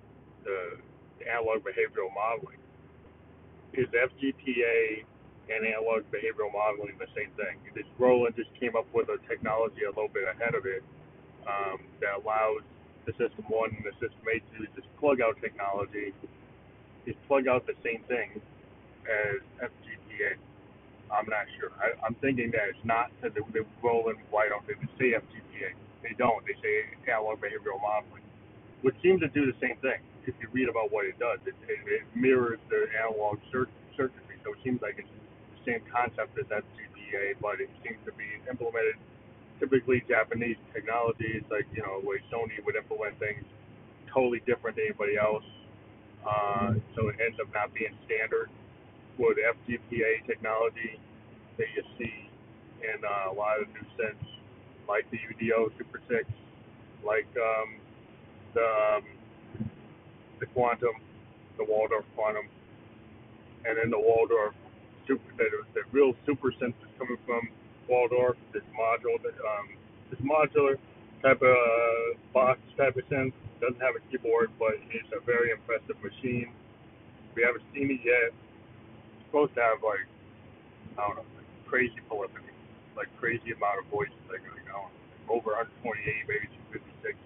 the 0.45 1.29
analog 1.31 1.63
behavioral 1.63 2.13
modeling, 2.15 2.59
is 3.75 3.87
FGPA 3.89 5.05
and 5.49 5.67
analog 5.67 6.03
behavioral 6.11 6.53
modeling 6.53 6.99
the 6.99 7.07
same 7.15 7.31
thing. 7.37 7.59
This 7.75 7.87
Roland 7.99 8.35
just 8.37 8.53
came 8.59 8.75
up 8.75 8.87
with 8.93 9.09
a 9.09 9.19
technology 9.29 9.85
a 9.85 9.91
little 9.91 10.09
bit 10.13 10.25
ahead 10.25 10.55
of 10.55 10.67
it 10.67 10.83
um, 11.47 11.79
that 12.01 12.19
allows 12.23 12.63
the 13.07 13.13
System 13.13 13.45
1 13.49 13.71
and 13.77 13.85
the 13.85 13.95
System 14.03 14.25
8 14.27 14.43
to 14.43 14.61
use 14.63 14.73
this 14.75 14.85
plug 14.99 15.21
out 15.21 15.39
technology 15.41 16.13
is 17.07 17.15
plug 17.29 17.47
out 17.47 17.67
the 17.67 17.79
same 17.85 18.03
thing 18.09 18.41
as 19.07 19.39
FGPA. 19.63 20.35
I'm 21.13 21.29
not 21.31 21.47
sure. 21.61 21.71
I, 21.79 21.95
I'm 22.07 22.17
thinking 22.25 22.51
that 22.57 22.71
it's 22.73 22.85
not 22.87 23.13
because 23.17 23.35
they, 23.37 23.45
they 23.55 23.67
roll 23.83 24.09
in. 24.11 24.17
Why 24.31 24.49
don't 24.49 24.67
they 24.67 24.77
say 24.99 25.15
FGPA? 25.19 25.75
They 26.03 26.15
don't. 26.19 26.43
They 26.47 26.57
say 26.63 26.75
analog 27.11 27.41
behavioral 27.43 27.83
modeling, 27.83 28.25
which 28.83 28.97
seems 29.03 29.21
to 29.23 29.31
do 29.31 29.47
the 29.47 29.57
same 29.63 29.79
thing. 29.83 30.01
If 30.27 30.35
you 30.43 30.49
read 30.53 30.69
about 30.69 30.93
what 30.93 31.07
it 31.07 31.19
does, 31.19 31.41
it, 31.47 31.57
it, 31.69 31.81
it 31.89 32.03
mirrors 32.17 32.61
the 32.71 32.87
analog 32.99 33.39
cir- 33.53 33.71
circuitry. 33.97 34.37
So 34.45 34.53
it 34.55 34.61
seems 34.65 34.83
like 34.83 34.97
it's 34.99 35.09
the 35.11 35.63
same 35.67 35.83
concept 35.91 36.37
as 36.39 36.47
FGPA, 36.51 37.39
but 37.43 37.61
it 37.61 37.71
seems 37.85 38.01
to 38.07 38.13
be 38.15 38.27
implemented 38.51 38.97
typically 39.61 40.03
Japanese 40.09 40.59
technology. 40.75 41.39
It's 41.41 41.51
like 41.51 41.67
you 41.75 41.83
know, 41.83 42.01
way 42.05 42.23
Sony 42.33 42.59
would 42.65 42.77
implement 42.77 43.19
things 43.21 43.45
totally 44.13 44.41
different 44.47 44.77
than 44.77 44.87
anybody 44.93 45.17
else 45.19 45.45
uh, 46.27 46.75
so 46.97 47.09
it 47.11 47.17
ends 47.23 47.39
up 47.43 47.51
not 47.55 47.75
being 47.75 47.95
standard 48.07 48.51
with 49.19 49.39
FGPA 49.39 50.27
technology 50.27 50.99
that 51.59 51.67
you 51.75 51.83
see 51.99 52.29
in 52.83 53.05
uh, 53.05 53.33
a 53.33 53.35
lot 53.35 53.61
of 53.61 53.69
new 53.69 53.87
synths, 53.99 54.29
like 54.89 55.07
the 55.11 55.19
UDO 55.19 55.77
Super 55.79 56.01
6, 56.09 56.25
like 57.05 57.27
um, 57.37 57.81
the 58.55 58.97
um, 58.97 59.05
the 60.41 60.47
Quantum, 60.47 60.93
the 61.57 61.65
Waldorf 61.65 62.05
Quantum, 62.15 62.47
and 63.65 63.79
then 63.79 63.91
the 63.91 63.99
Waldorf 63.99 64.55
Super, 65.07 65.23
the, 65.39 65.49
the 65.75 65.83
real 65.93 66.15
super 66.27 66.53
synth 66.61 66.77
is 66.83 66.93
coming 66.99 67.17
from 67.25 67.49
Waldorf, 67.89 68.37
this 68.53 68.63
module, 68.75 69.17
um, 69.25 69.69
this 70.11 70.21
modular 70.21 70.77
type 71.23 71.41
of 71.41 71.57
uh, 71.57 72.19
box 72.35 72.59
type 72.77 72.97
of 72.97 73.05
synth 73.09 73.33
doesn't 73.61 73.81
have 73.81 73.95
a 73.97 74.03
keyboard, 74.11 74.51
but 74.59 74.75
it's 74.91 75.09
a 75.17 75.25
very 75.25 75.51
impressive 75.51 75.97
machine. 76.03 76.53
We 77.35 77.43
haven't 77.43 77.65
seen 77.75 77.91
it 77.91 78.01
yet. 78.05 78.33
Supposed 79.37 79.61
to 79.61 79.69
have 79.69 79.85
like 79.85 80.09
I 80.97 81.13
don't 81.13 81.21
know, 81.21 81.29
like 81.37 81.45
crazy 81.69 82.01
polyphony, 82.09 82.57
like 82.97 83.13
crazy 83.21 83.53
amount 83.53 83.85
of 83.85 83.87
voices, 83.93 84.17
like 84.33 84.41
you 84.41 84.65
know, 84.65 84.89
over 85.29 85.53
128, 85.61 86.25
maybe 86.25 86.49
256. 86.73 87.13
It's 87.13 87.21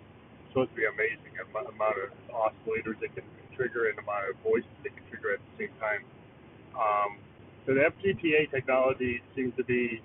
supposed 0.50 0.74
to 0.74 0.78
be 0.82 0.90
amazing 0.90 1.38
amount 1.38 1.70
of 1.70 2.10
oscillators 2.34 2.98
that 2.98 3.14
can 3.14 3.22
trigger 3.54 3.94
and 3.94 4.02
amount 4.02 4.26
of 4.26 4.34
voices 4.42 4.66
they 4.82 4.90
can 4.90 5.06
trigger 5.06 5.38
at 5.38 5.40
the 5.54 5.54
same 5.54 5.74
time. 5.78 6.02
Um, 6.74 7.22
so 7.62 7.78
the 7.78 7.86
FGPA 7.94 8.50
technology 8.50 9.22
seems 9.38 9.54
to 9.54 9.62
be, 9.62 10.02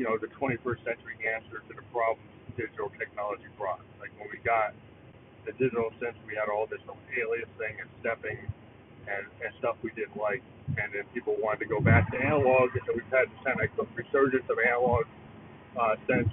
you 0.00 0.08
know, 0.08 0.16
the 0.16 0.32
21st 0.40 0.80
century 0.88 1.20
answer 1.20 1.60
to 1.68 1.72
the 1.76 1.84
problems 1.92 2.24
digital 2.56 2.88
technology 2.96 3.52
brought. 3.60 3.84
Like 4.00 4.08
when 4.16 4.32
we 4.32 4.40
got 4.40 4.72
the 5.44 5.52
digital 5.60 5.92
sense, 6.00 6.16
we 6.24 6.32
had 6.32 6.48
all 6.48 6.64
this 6.64 6.80
aliasing 6.88 7.76
and 7.76 7.92
stepping 8.00 8.40
and, 9.08 9.26
and 9.44 9.50
stuff 9.58 9.76
we 9.82 9.90
didn't 9.92 10.16
like. 10.16 10.42
And 10.68 10.92
then 10.94 11.04
people 11.14 11.36
wanted 11.40 11.60
to 11.60 11.66
go 11.66 11.80
back 11.80 12.10
to 12.12 12.18
analog, 12.18 12.70
and 12.74 12.82
so 12.86 12.92
we've 12.94 13.10
had 13.10 13.28
this 13.28 13.40
kind 13.44 13.58
of 13.60 13.88
resurgence 13.96 14.44
of 14.50 14.58
analog 14.58 15.04
uh. 15.78 15.96
And 16.08 16.30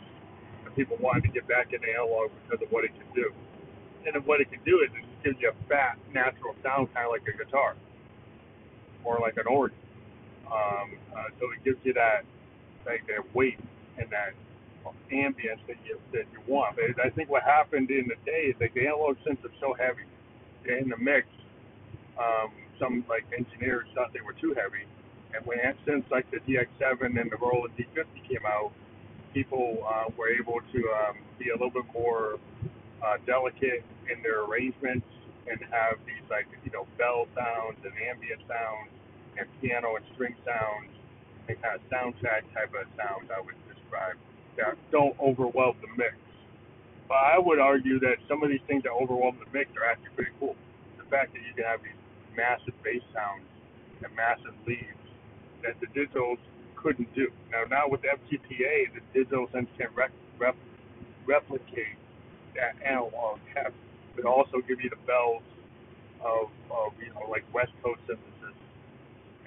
people 0.75 0.97
wanted 0.99 1.23
to 1.23 1.29
get 1.29 1.47
back 1.47 1.73
into 1.73 1.87
analog 1.89 2.31
because 2.43 2.63
of 2.63 2.71
what 2.71 2.83
it 2.83 2.91
can 2.93 3.07
do. 3.15 3.31
And 4.05 4.15
then 4.15 4.23
what 4.23 4.41
it 4.41 4.51
can 4.51 4.59
do 4.65 4.79
is 4.81 4.89
it 4.93 5.05
gives 5.23 5.41
you 5.41 5.51
a 5.51 5.69
fat, 5.69 5.97
natural 6.13 6.55
sound, 6.63 6.93
kind 6.93 7.05
of 7.05 7.11
like 7.11 7.23
a 7.27 7.37
guitar 7.37 7.75
or 9.03 9.19
like 9.21 9.37
an 9.37 9.47
organ. 9.47 9.77
Um, 10.47 10.97
uh, 11.15 11.27
so 11.39 11.51
it 11.51 11.63
gives 11.63 11.77
you 11.83 11.93
that 11.93 12.23
like 12.85 13.05
that 13.07 13.35
weight 13.35 13.59
and 13.97 14.09
that 14.11 14.33
ambience 15.11 15.59
that 15.67 15.77
you 15.85 15.99
that 16.13 16.25
you 16.31 16.39
want. 16.47 16.77
But 16.77 17.03
I 17.05 17.09
think 17.09 17.29
what 17.29 17.43
happened 17.43 17.89
in 17.91 18.07
the 18.07 18.15
day 18.25 18.53
is 18.53 18.55
like 18.61 18.73
the 18.73 18.87
analog 18.87 19.17
synths 19.25 19.43
are 19.43 19.55
so 19.59 19.73
heavy 19.73 20.07
in 20.65 20.89
the 20.89 20.97
mix. 20.97 21.27
Um, 22.17 22.51
some 22.79 23.05
like 23.09 23.25
engineers 23.35 23.87
thought 23.95 24.13
they 24.13 24.21
were 24.21 24.33
too 24.33 24.53
heavy, 24.53 24.85
and 25.33 25.45
when 25.45 25.59
since 25.85 26.05
like 26.11 26.29
the 26.31 26.39
DX7 26.45 27.19
and 27.19 27.31
the 27.31 27.37
Roland 27.37 27.73
D50 27.77 28.05
came 28.27 28.45
out, 28.45 28.71
people 29.33 29.85
uh, 29.85 30.09
were 30.17 30.29
able 30.29 30.59
to 30.73 30.79
um, 31.05 31.17
be 31.39 31.49
a 31.49 31.53
little 31.53 31.71
bit 31.71 31.85
more 31.93 32.39
uh, 33.05 33.17
delicate 33.25 33.83
in 34.11 34.21
their 34.23 34.43
arrangements 34.45 35.05
and 35.49 35.59
have 35.71 35.97
these 36.05 36.25
like 36.29 36.47
you 36.65 36.71
know 36.71 36.85
bell 36.97 37.27
sounds 37.35 37.77
and 37.83 37.93
ambient 38.09 38.41
sounds 38.47 38.89
and 39.37 39.47
piano 39.61 39.95
and 39.95 40.05
string 40.13 40.35
sounds 40.43 40.91
and 41.47 41.55
kind 41.61 41.75
of 41.75 41.81
soundtrack 41.87 42.43
type 42.53 42.73
of 42.73 42.87
sounds 42.97 43.29
I 43.31 43.39
would 43.39 43.55
describe 43.69 44.17
that 44.57 44.75
don't 44.91 45.15
overwhelm 45.19 45.77
the 45.81 45.87
mix. 45.95 46.17
But 47.07 47.23
I 47.23 47.39
would 47.39 47.59
argue 47.59 47.99
that 48.01 48.17
some 48.27 48.43
of 48.43 48.49
these 48.49 48.63
things 48.67 48.83
that 48.83 48.91
overwhelm 48.91 49.37
the 49.39 49.49
mix 49.53 49.71
are 49.77 49.85
actually 49.85 50.11
pretty 50.17 50.31
cool. 50.39 50.55
The 50.97 51.05
fact 51.07 51.31
that 51.33 51.41
you 51.45 51.53
can 51.55 51.63
have 51.63 51.79
these 51.79 51.96
massive 52.37 52.77
bass 52.83 53.01
sounds 53.13 53.43
and 54.05 54.15
massive 54.15 54.53
leads 54.65 55.01
that 55.63 55.75
the 55.81 55.87
digitals 55.97 56.37
couldn't 56.75 57.13
do. 57.15 57.27
Now, 57.51 57.65
now 57.69 57.89
with 57.89 58.01
FTPA, 58.01 58.93
the 58.93 59.01
digital 59.13 59.49
sense 59.51 59.67
can 59.77 59.87
rep, 59.95 60.11
rep, 60.37 60.55
replicate 61.25 61.97
that 62.55 62.77
analog 62.85 63.39
heft, 63.53 63.75
but 64.15 64.25
also 64.25 64.61
give 64.67 64.81
you 64.81 64.89
the 64.89 65.01
bells 65.05 65.43
of, 66.21 66.49
of 66.71 66.93
you 67.01 67.09
know 67.13 67.29
like 67.29 67.43
West 67.53 67.73
Coast 67.83 67.99
synthesis 68.07 68.57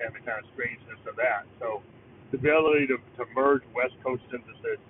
and 0.02 0.14
the 0.14 0.20
kind 0.20 0.42
of 0.42 0.46
strangeness 0.54 0.98
of 1.06 1.16
that. 1.16 1.46
So 1.58 1.82
the 2.30 2.38
ability 2.38 2.86
to, 2.88 2.98
to 3.18 3.24
merge 3.34 3.62
West 3.74 3.94
Coast 4.02 4.22
synthesis, 4.30 4.80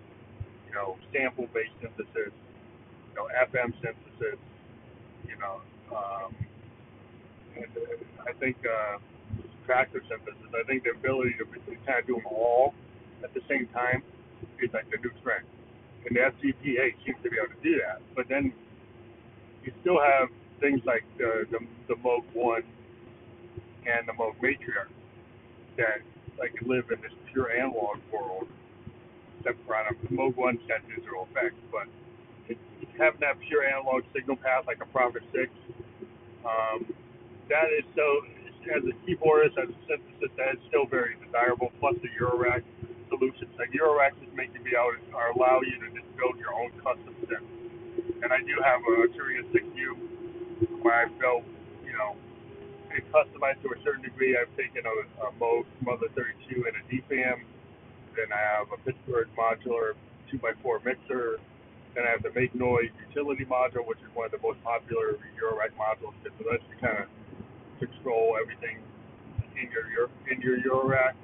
you 0.68 0.74
know, 0.74 0.96
sample 1.12 1.48
based 1.52 1.72
synthesis, 1.80 2.32
you 2.32 3.14
know, 3.16 3.26
FM 3.32 3.72
synthesis, 3.80 4.38
you 5.26 5.36
know, 5.40 5.60
um, 5.96 6.34
I 8.26 8.32
think 8.38 8.56
uh, 8.64 8.98
synthesis. 9.66 10.50
I 10.54 10.66
think 10.66 10.84
the 10.84 10.90
ability 10.90 11.34
to, 11.38 11.44
kind 11.86 12.00
of 12.00 12.06
do 12.06 12.14
them 12.14 12.26
all 12.26 12.74
at 13.22 13.32
the 13.34 13.40
same 13.48 13.66
time 13.68 14.02
is 14.60 14.70
like 14.72 14.90
the 14.90 14.98
new 14.98 15.12
trend 15.22 15.44
and 16.06 16.16
the 16.16 16.20
FTPA 16.20 16.94
seems 17.04 17.16
to 17.22 17.30
be 17.30 17.36
able 17.36 17.54
to 17.54 17.62
do 17.62 17.80
that. 17.86 18.00
But 18.14 18.28
then 18.28 18.52
you 19.64 19.72
still 19.80 20.00
have 20.00 20.28
things 20.60 20.80
like 20.84 21.04
the 21.18 21.46
the, 21.50 21.58
the 21.88 21.94
Moog 21.94 22.24
One 22.32 22.62
and 23.86 24.08
the 24.08 24.12
Moog 24.12 24.36
Matriarch 24.42 24.88
that 25.76 26.00
like 26.38 26.54
live 26.62 26.90
in 26.90 27.00
this 27.02 27.12
pure 27.32 27.52
analog 27.52 27.98
world. 28.12 28.48
For 29.66 29.76
on 29.76 29.86
a 29.88 30.12
Moog 30.12 30.36
One 30.36 30.58
got 30.68 30.86
digital 30.88 31.26
effects, 31.30 31.56
but 31.72 31.88
having 32.98 33.20
that 33.20 33.40
pure 33.48 33.64
analog 33.64 34.04
signal 34.14 34.36
path 34.36 34.64
like 34.66 34.82
a 34.82 34.86
Prophet 34.86 35.22
Six, 35.32 35.50
um, 36.44 36.84
that 37.50 37.68
is 37.74 37.84
so 37.94 38.06
as 38.70 38.84
a 38.86 38.94
keyboardist, 39.02 39.58
as 39.58 39.68
a 39.68 39.78
synthesist, 39.88 40.34
that 40.36 40.54
is 40.54 40.60
still 40.68 40.86
very 40.86 41.16
desirable. 41.24 41.72
Plus 41.80 41.96
the 42.02 42.08
Eurorack 42.14 42.62
solutions. 43.10 43.50
Like 43.58 43.74
Eurorack 43.74 44.14
just 44.22 44.32
make 44.38 44.54
you 44.54 44.62
be 44.62 44.72
able 44.72 44.94
to, 44.94 45.18
allow 45.34 45.60
you 45.60 45.76
to 45.82 45.88
just 45.90 46.06
build 46.16 46.38
your 46.38 46.54
own 46.54 46.70
custom 46.78 47.12
synth. 47.26 47.44
And 48.22 48.32
I 48.32 48.40
do 48.46 48.54
have 48.62 48.80
a 48.86 48.92
Arturia 49.02 49.42
6U 49.50 50.80
where 50.80 50.94
I 50.94 51.04
built, 51.18 51.44
you 51.84 51.92
know, 51.92 52.16
it 52.94 53.04
customized 53.10 53.62
to 53.62 53.74
a 53.74 53.78
certain 53.82 54.02
degree. 54.02 54.38
I've 54.38 54.54
taken 54.56 54.86
a, 54.86 55.26
a 55.26 55.28
Moog 55.40 55.66
Mother 55.82 56.06
32 56.14 56.64
and 56.64 56.74
a 56.78 56.82
DFAM. 56.86 57.42
Then 58.16 58.30
I 58.32 58.40
have 58.58 58.68
a 58.72 58.78
Pittsburgh 58.86 59.28
modular 59.36 59.94
2x4 60.32 60.84
mixer. 60.84 61.38
Then 61.94 62.06
I 62.06 62.10
have 62.10 62.22
the 62.22 62.30
Make 62.34 62.54
Noise 62.54 62.94
utility 63.08 63.44
module, 63.44 63.86
which 63.86 63.98
is 63.98 64.10
one 64.14 64.26
of 64.26 64.32
the 64.32 64.42
most 64.42 64.62
popular 64.62 65.18
Eurorack 65.34 65.74
modules 65.74 66.14
because 66.22 66.38
it 66.38 66.46
lets 66.46 66.62
kind 66.80 66.98
of 67.02 67.06
control 67.80 68.36
everything 68.36 68.78
in 69.56 69.68
your, 69.72 69.88
your 69.90 70.06
in 70.28 70.40
your 70.44 70.60
Eurorack 70.60 71.16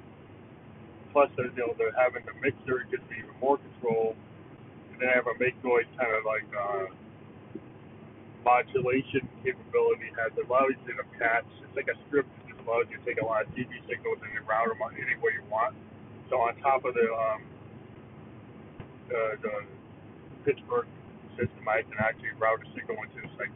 plus 1.17 1.33
they're, 1.33 1.49
you 1.49 1.65
know, 1.65 1.73
they're 1.81 1.97
having 1.97 2.21
the 2.29 2.35
mixer 2.45 2.85
gives 2.93 3.01
me 3.09 3.25
even 3.25 3.33
more 3.41 3.57
control. 3.57 4.13
And 4.93 5.01
then 5.01 5.09
I 5.09 5.17
have 5.17 5.25
a 5.25 5.33
make 5.41 5.57
noise 5.65 5.89
kind 5.97 6.13
of 6.13 6.21
like 6.29 6.45
uh, 6.53 6.93
modulation 8.45 9.25
capability 9.41 10.13
has 10.13 10.29
allows 10.37 10.77
you 10.85 10.93
to 10.93 11.05
patch. 11.17 11.49
It's 11.65 11.73
like 11.73 11.89
a 11.89 11.97
script 12.05 12.29
that 12.29 12.53
just 12.53 12.61
allows 12.61 12.85
you 12.93 13.01
to 13.01 13.05
take 13.09 13.17
a 13.17 13.25
lot 13.25 13.49
of 13.49 13.51
CV 13.57 13.81
signals 13.89 14.21
and 14.21 14.29
then 14.29 14.45
route 14.45 14.69
them 14.69 14.77
any 14.93 15.17
way 15.17 15.33
you 15.41 15.45
want. 15.49 15.73
So 16.29 16.37
on 16.37 16.53
top 16.61 16.85
of 16.85 16.93
the 16.93 17.09
um, 17.09 17.41
the, 19.09 19.41
the 19.41 19.55
Pittsburgh 20.45 20.85
system, 21.33 21.65
I 21.65 21.81
can 21.81 21.97
actually 21.97 22.37
route 22.37 22.61
a 22.61 22.67
signal 22.77 23.01
into 23.01 23.25
this 23.25 23.33
like 23.41 23.53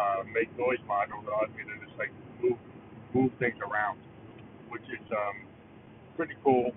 uh, 0.00 0.24
make 0.32 0.48
noise 0.56 0.80
module 0.88 1.20
that 1.28 1.32
allows 1.32 1.52
me 1.52 1.68
to 1.68 1.76
just 1.84 1.98
like 2.00 2.14
move 2.42 2.58
move 3.14 3.32
things 3.38 3.56
around, 3.62 3.98
which 4.68 4.84
is 4.90 5.04
um, 5.12 5.46
pretty 6.16 6.34
cool 6.44 6.72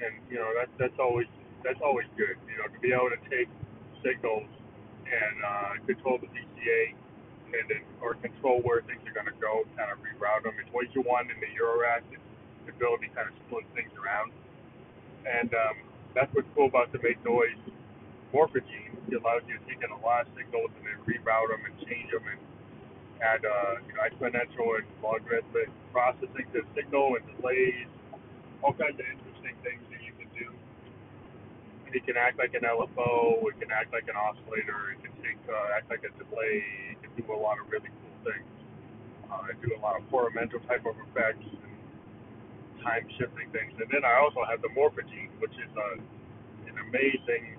and 0.00 0.14
you 0.30 0.38
know 0.38 0.50
that's 0.56 0.72
that's 0.78 0.98
always 0.98 1.28
that's 1.64 1.80
always 1.84 2.06
good. 2.16 2.38
You 2.48 2.58
know, 2.62 2.68
to 2.70 2.78
be 2.80 2.94
able 2.94 3.10
to 3.12 3.22
take 3.28 3.50
signals 4.02 4.48
and 5.06 5.36
uh, 5.44 5.72
control 5.86 6.18
the 6.22 6.30
VCA 6.30 6.94
and 7.52 7.66
then 7.68 7.82
or 8.00 8.14
control 8.18 8.62
where 8.62 8.82
things 8.86 9.02
are 9.06 9.14
going 9.14 9.28
to 9.30 9.38
go, 9.42 9.66
kind 9.76 9.90
of 9.90 9.98
reroute 10.00 10.44
them. 10.46 10.54
It's 10.62 10.70
what 10.72 10.88
you 10.94 11.02
want 11.02 11.30
in 11.30 11.38
the 11.42 11.50
Eurorack, 11.52 12.06
it's 12.14 12.22
the 12.66 12.72
ability 12.72 13.10
to 13.10 13.14
kind 13.14 13.28
of 13.28 13.34
split 13.46 13.66
things 13.74 13.90
around. 13.98 14.32
And 15.26 15.52
um, 15.54 15.76
that's 16.14 16.30
what's 16.34 16.48
cool 16.56 16.68
about 16.68 16.92
the 16.92 17.00
make 17.02 17.20
noise 17.24 17.58
morphogene. 18.34 18.94
It 19.10 19.20
allows 19.20 19.42
you 19.48 19.58
to 19.58 19.64
take 19.66 19.82
in 19.82 19.90
a 19.90 20.00
lot 20.02 20.26
of 20.26 20.32
signals 20.36 20.70
and 20.78 20.84
then 20.86 20.98
reroute 21.06 21.50
them 21.50 21.64
and 21.66 21.74
and 21.90 22.40
add 23.22 23.44
uh, 23.44 23.80
exponential 24.04 24.78
and 24.78 24.86
logarithmic 25.02 25.68
processing 25.92 26.46
the 26.52 26.62
signal 26.76 27.16
and 27.16 27.24
delays, 27.40 27.88
all 28.62 28.72
kinds 28.72 29.00
of 29.00 29.06
interesting 29.08 29.56
things 29.64 29.82
that 29.90 30.00
you 30.04 30.12
can 30.20 30.28
do. 30.36 30.48
And 31.86 31.94
it 31.96 32.04
can 32.04 32.16
act 32.16 32.38
like 32.38 32.52
an 32.54 32.62
LFO, 32.68 33.40
it 33.48 33.56
can 33.58 33.72
act 33.72 33.92
like 33.92 34.04
an 34.06 34.16
oscillator, 34.16 34.92
it 34.92 35.00
can 35.02 35.14
take 35.24 35.40
uh, 35.48 35.76
act 35.76 35.88
like 35.90 36.04
a 36.04 36.12
delay, 36.20 36.62
it 36.92 36.98
can 37.00 37.10
do 37.16 37.24
a 37.32 37.40
lot 37.40 37.56
of 37.58 37.66
really 37.72 37.88
cool 37.88 38.16
things. 38.28 38.52
Uh, 39.32 39.48
I 39.48 39.52
do 39.64 39.72
a 39.72 39.80
lot 39.80 39.96
of 39.96 40.08
Poromental 40.08 40.60
type 40.68 40.84
of 40.84 40.94
effects 41.08 41.44
and 41.44 41.74
time 42.84 43.08
shifting 43.18 43.48
things. 43.50 43.72
And 43.80 43.88
then 43.90 44.04
I 44.04 44.20
also 44.20 44.44
have 44.44 44.60
the 44.62 44.72
Morphogene, 44.76 45.32
which 45.40 45.56
is 45.56 45.72
a, 45.76 45.96
uh, 45.96 46.68
an 46.68 46.76
amazing 46.88 47.56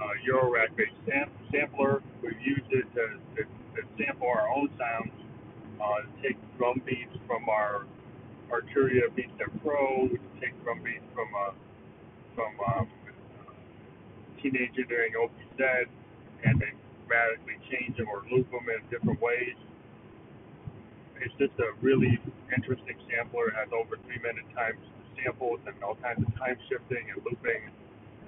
uh, 0.00 0.14
Eurorack 0.26 0.74
based 0.76 0.92
sam- 1.06 1.30
sampler. 1.52 2.02
We've 2.22 2.40
used 2.40 2.70
it 2.70 2.86
to, 2.94 3.18
to, 3.36 3.42
to 3.44 3.80
sample 3.98 4.28
our 4.28 4.48
own 4.48 4.70
sounds, 4.78 5.12
uh, 5.80 6.06
take 6.22 6.36
drum 6.58 6.82
beats 6.86 7.14
from 7.26 7.48
our 7.48 7.86
Arturia 8.50 9.12
BeatStep 9.12 9.52
Pro, 9.62 10.08
we 10.10 10.16
can 10.16 10.40
take 10.40 10.64
drum 10.64 10.80
beats 10.82 11.04
from 11.14 11.28
uh, 11.36 11.52
from 12.34 12.52
um, 12.64 12.88
teenage 14.40 14.70
engineering 14.72 15.12
OPZ 15.20 15.84
and 16.44 16.60
then 16.60 16.72
radically 17.06 17.58
change 17.70 17.96
them 17.96 18.08
or 18.08 18.24
loop 18.30 18.50
them 18.50 18.64
in 18.72 18.80
different 18.88 19.20
ways. 19.20 19.56
It's 21.20 21.34
just 21.36 21.52
a 21.58 21.74
really 21.82 22.18
interesting 22.54 22.96
sampler. 23.10 23.48
It 23.48 23.54
has 23.56 23.68
over 23.74 23.98
three 24.06 24.22
minute 24.22 24.46
times 24.54 24.80
samples 25.18 25.60
and 25.66 25.74
all 25.82 25.96
kinds 25.96 26.22
of 26.22 26.30
time 26.38 26.56
shifting 26.70 27.10
and 27.10 27.20
looping. 27.26 27.68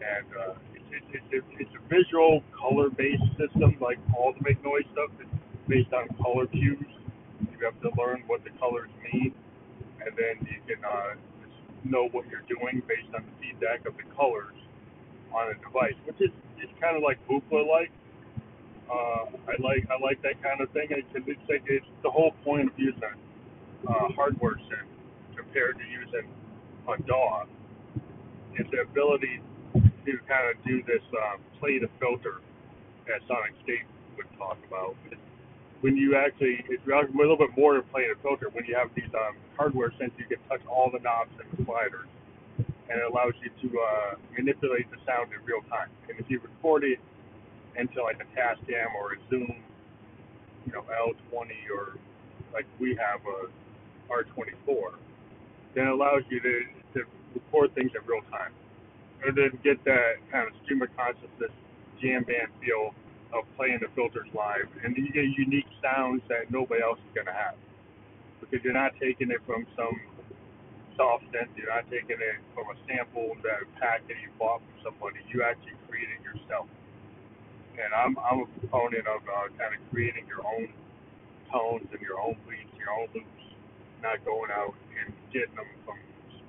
And 0.03 0.27
uh, 0.37 0.55
it's, 0.93 1.07
it's, 1.13 1.25
it's, 1.31 1.47
it's 1.59 1.75
a 1.75 1.83
visual 1.89 2.43
color 2.55 2.91
based 2.91 3.23
system 3.39 3.77
like 3.81 3.99
all 4.17 4.33
the 4.33 4.43
make 4.43 4.63
noise 4.65 4.87
stuff. 4.93 5.11
It's 5.21 5.31
based 5.69 5.93
on 5.93 6.09
color 6.23 6.47
cues. 6.47 6.85
You 7.41 7.59
have 7.65 7.81
to 7.83 7.91
learn 7.97 8.25
what 8.27 8.45
the 8.45 8.51
colors 8.59 8.91
mean, 9.13 9.35
and 10.05 10.13
then 10.17 10.47
you 10.47 10.61
can 10.67 10.85
uh, 10.85 11.15
know 11.85 12.09
what 12.13 12.27
you're 12.29 12.47
doing 12.49 12.83
based 12.89 13.09
on 13.15 13.25
the 13.25 13.35
feedback 13.41 13.87
of 13.87 13.97
the 13.97 14.05
colors 14.17 14.57
on 15.33 15.51
a 15.51 15.57
device, 15.63 15.97
which 16.05 16.21
is 16.21 16.31
it's 16.59 16.73
kind 16.81 16.97
of 16.97 17.03
like 17.03 17.19
Buchla 17.29 17.67
like. 17.67 17.93
Uh, 18.91 19.31
I 19.47 19.55
like 19.63 19.87
I 19.87 19.97
like 20.03 20.21
that 20.23 20.43
kind 20.43 20.61
of 20.61 20.71
thing. 20.73 20.89
It's, 20.91 21.07
it's 21.15 21.47
like 21.49 21.63
it's 21.67 21.87
the 22.03 22.11
whole 22.11 22.33
point 22.45 22.69
of 22.69 22.75
using 22.77 23.15
uh, 23.89 24.09
hardware 24.17 24.59
synth 24.69 24.91
compared 25.37 25.79
to 25.79 25.85
using 25.85 26.29
a 26.89 27.03
DAW 27.03 27.45
is 28.59 28.67
the 28.73 28.81
ability 28.83 29.41
to 30.07 30.13
kind 30.29 30.51
of 30.51 30.63
do 30.65 30.83
this 30.85 31.03
um, 31.25 31.41
play 31.59 31.79
to 31.79 31.89
filter 31.99 32.41
that 33.07 33.21
Sonic 33.29 33.53
State 33.65 33.87
would 34.17 34.27
talk 34.39 34.59
about. 34.67 34.97
When 35.81 35.97
you 35.97 36.17
actually, 36.17 36.65
it's 36.69 36.85
a 36.87 37.17
little 37.17 37.37
bit 37.37 37.51
more 37.57 37.75
than 37.75 37.83
play 37.91 38.05
to 38.09 38.15
filter. 38.23 38.49
When 38.53 38.65
you 38.67 38.77
have 38.77 38.91
these 38.95 39.09
um, 39.15 39.37
hardware 39.57 39.91
synths, 39.97 40.13
you 40.19 40.27
can 40.27 40.39
touch 40.49 40.61
all 40.69 40.91
the 40.93 41.01
knobs 41.01 41.33
and 41.41 41.49
the 41.59 41.65
sliders 41.65 42.07
and 42.91 42.99
it 42.99 43.07
allows 43.07 43.33
you 43.41 43.51
to 43.63 43.79
uh, 43.79 44.15
manipulate 44.37 44.91
the 44.91 44.99
sound 45.07 45.31
in 45.33 45.39
real 45.47 45.63
time. 45.71 45.89
And 46.09 46.19
if 46.19 46.27
you 46.29 46.41
record 46.41 46.83
it 46.83 46.99
into 47.79 48.03
like 48.03 48.19
a 48.21 48.27
Tascam 48.37 48.95
or 48.99 49.15
a 49.15 49.17
Zoom, 49.31 49.63
you 50.67 50.73
know, 50.73 50.83
L20 50.83 51.47
or 51.73 51.97
like 52.53 52.67
we 52.81 52.99
have 52.99 53.21
a 53.23 53.47
R24, 54.13 54.95
then 55.75 55.87
it 55.87 55.91
allows 55.91 56.23
you 56.29 56.41
to, 56.41 56.61
to 56.95 57.05
record 57.33 57.73
things 57.77 57.93
in 57.95 58.05
real 58.07 58.23
time. 58.29 58.53
And 59.25 59.37
then 59.37 59.59
get 59.63 59.85
that 59.85 60.17
kind 60.33 60.49
of 60.49 60.55
stream 60.65 60.83
of 60.83 60.89
consciousness 60.97 61.53
jam 62.01 62.25
band 62.25 62.49
feel 62.61 62.95
of 63.33 63.45
playing 63.57 63.79
the 63.81 63.89
filters 63.95 64.27
live. 64.35 64.67
And 64.83 64.97
you 64.97 65.13
get 65.13 65.29
unique 65.37 65.69
sounds 65.83 66.23
that 66.29 66.51
nobody 66.51 66.83
else 66.83 66.99
is 66.99 67.25
to 67.25 67.33
have. 67.33 67.55
Because 68.41 68.65
you're 68.65 68.75
not 68.75 68.93
taking 68.99 69.31
it 69.31 69.45
from 69.47 69.67
some 69.77 69.95
soft 70.97 71.25
synth, 71.31 71.53
you're 71.57 71.69
not 71.71 71.85
taking 71.93 72.17
it 72.17 72.41
from 72.57 72.73
a 72.73 72.77
sample 72.89 73.37
that 73.45 73.63
pack 73.79 74.03
that 74.09 74.17
you 74.25 74.33
bought 74.39 74.65
from 74.65 74.93
somebody. 74.93 75.21
You 75.29 75.45
actually 75.45 75.77
create 75.89 76.09
it 76.09 76.21
yourself. 76.25 76.67
And 77.77 77.93
I'm, 77.95 78.17
I'm 78.19 78.45
a 78.45 78.49
proponent 78.59 79.07
of 79.07 79.21
uh, 79.29 79.49
kind 79.57 79.77
of 79.77 79.81
creating 79.93 80.27
your 80.27 80.43
own 80.45 80.73
tones 81.53 81.87
and 81.93 82.01
your 82.01 82.19
own 82.21 82.37
beats, 82.49 82.73
your 82.77 82.91
own 82.93 83.09
loops, 83.15 83.45
not 84.03 84.25
going 84.25 84.51
out 84.51 84.75
and 84.97 85.15
getting 85.33 85.55
them 85.55 85.69
from 85.85 85.97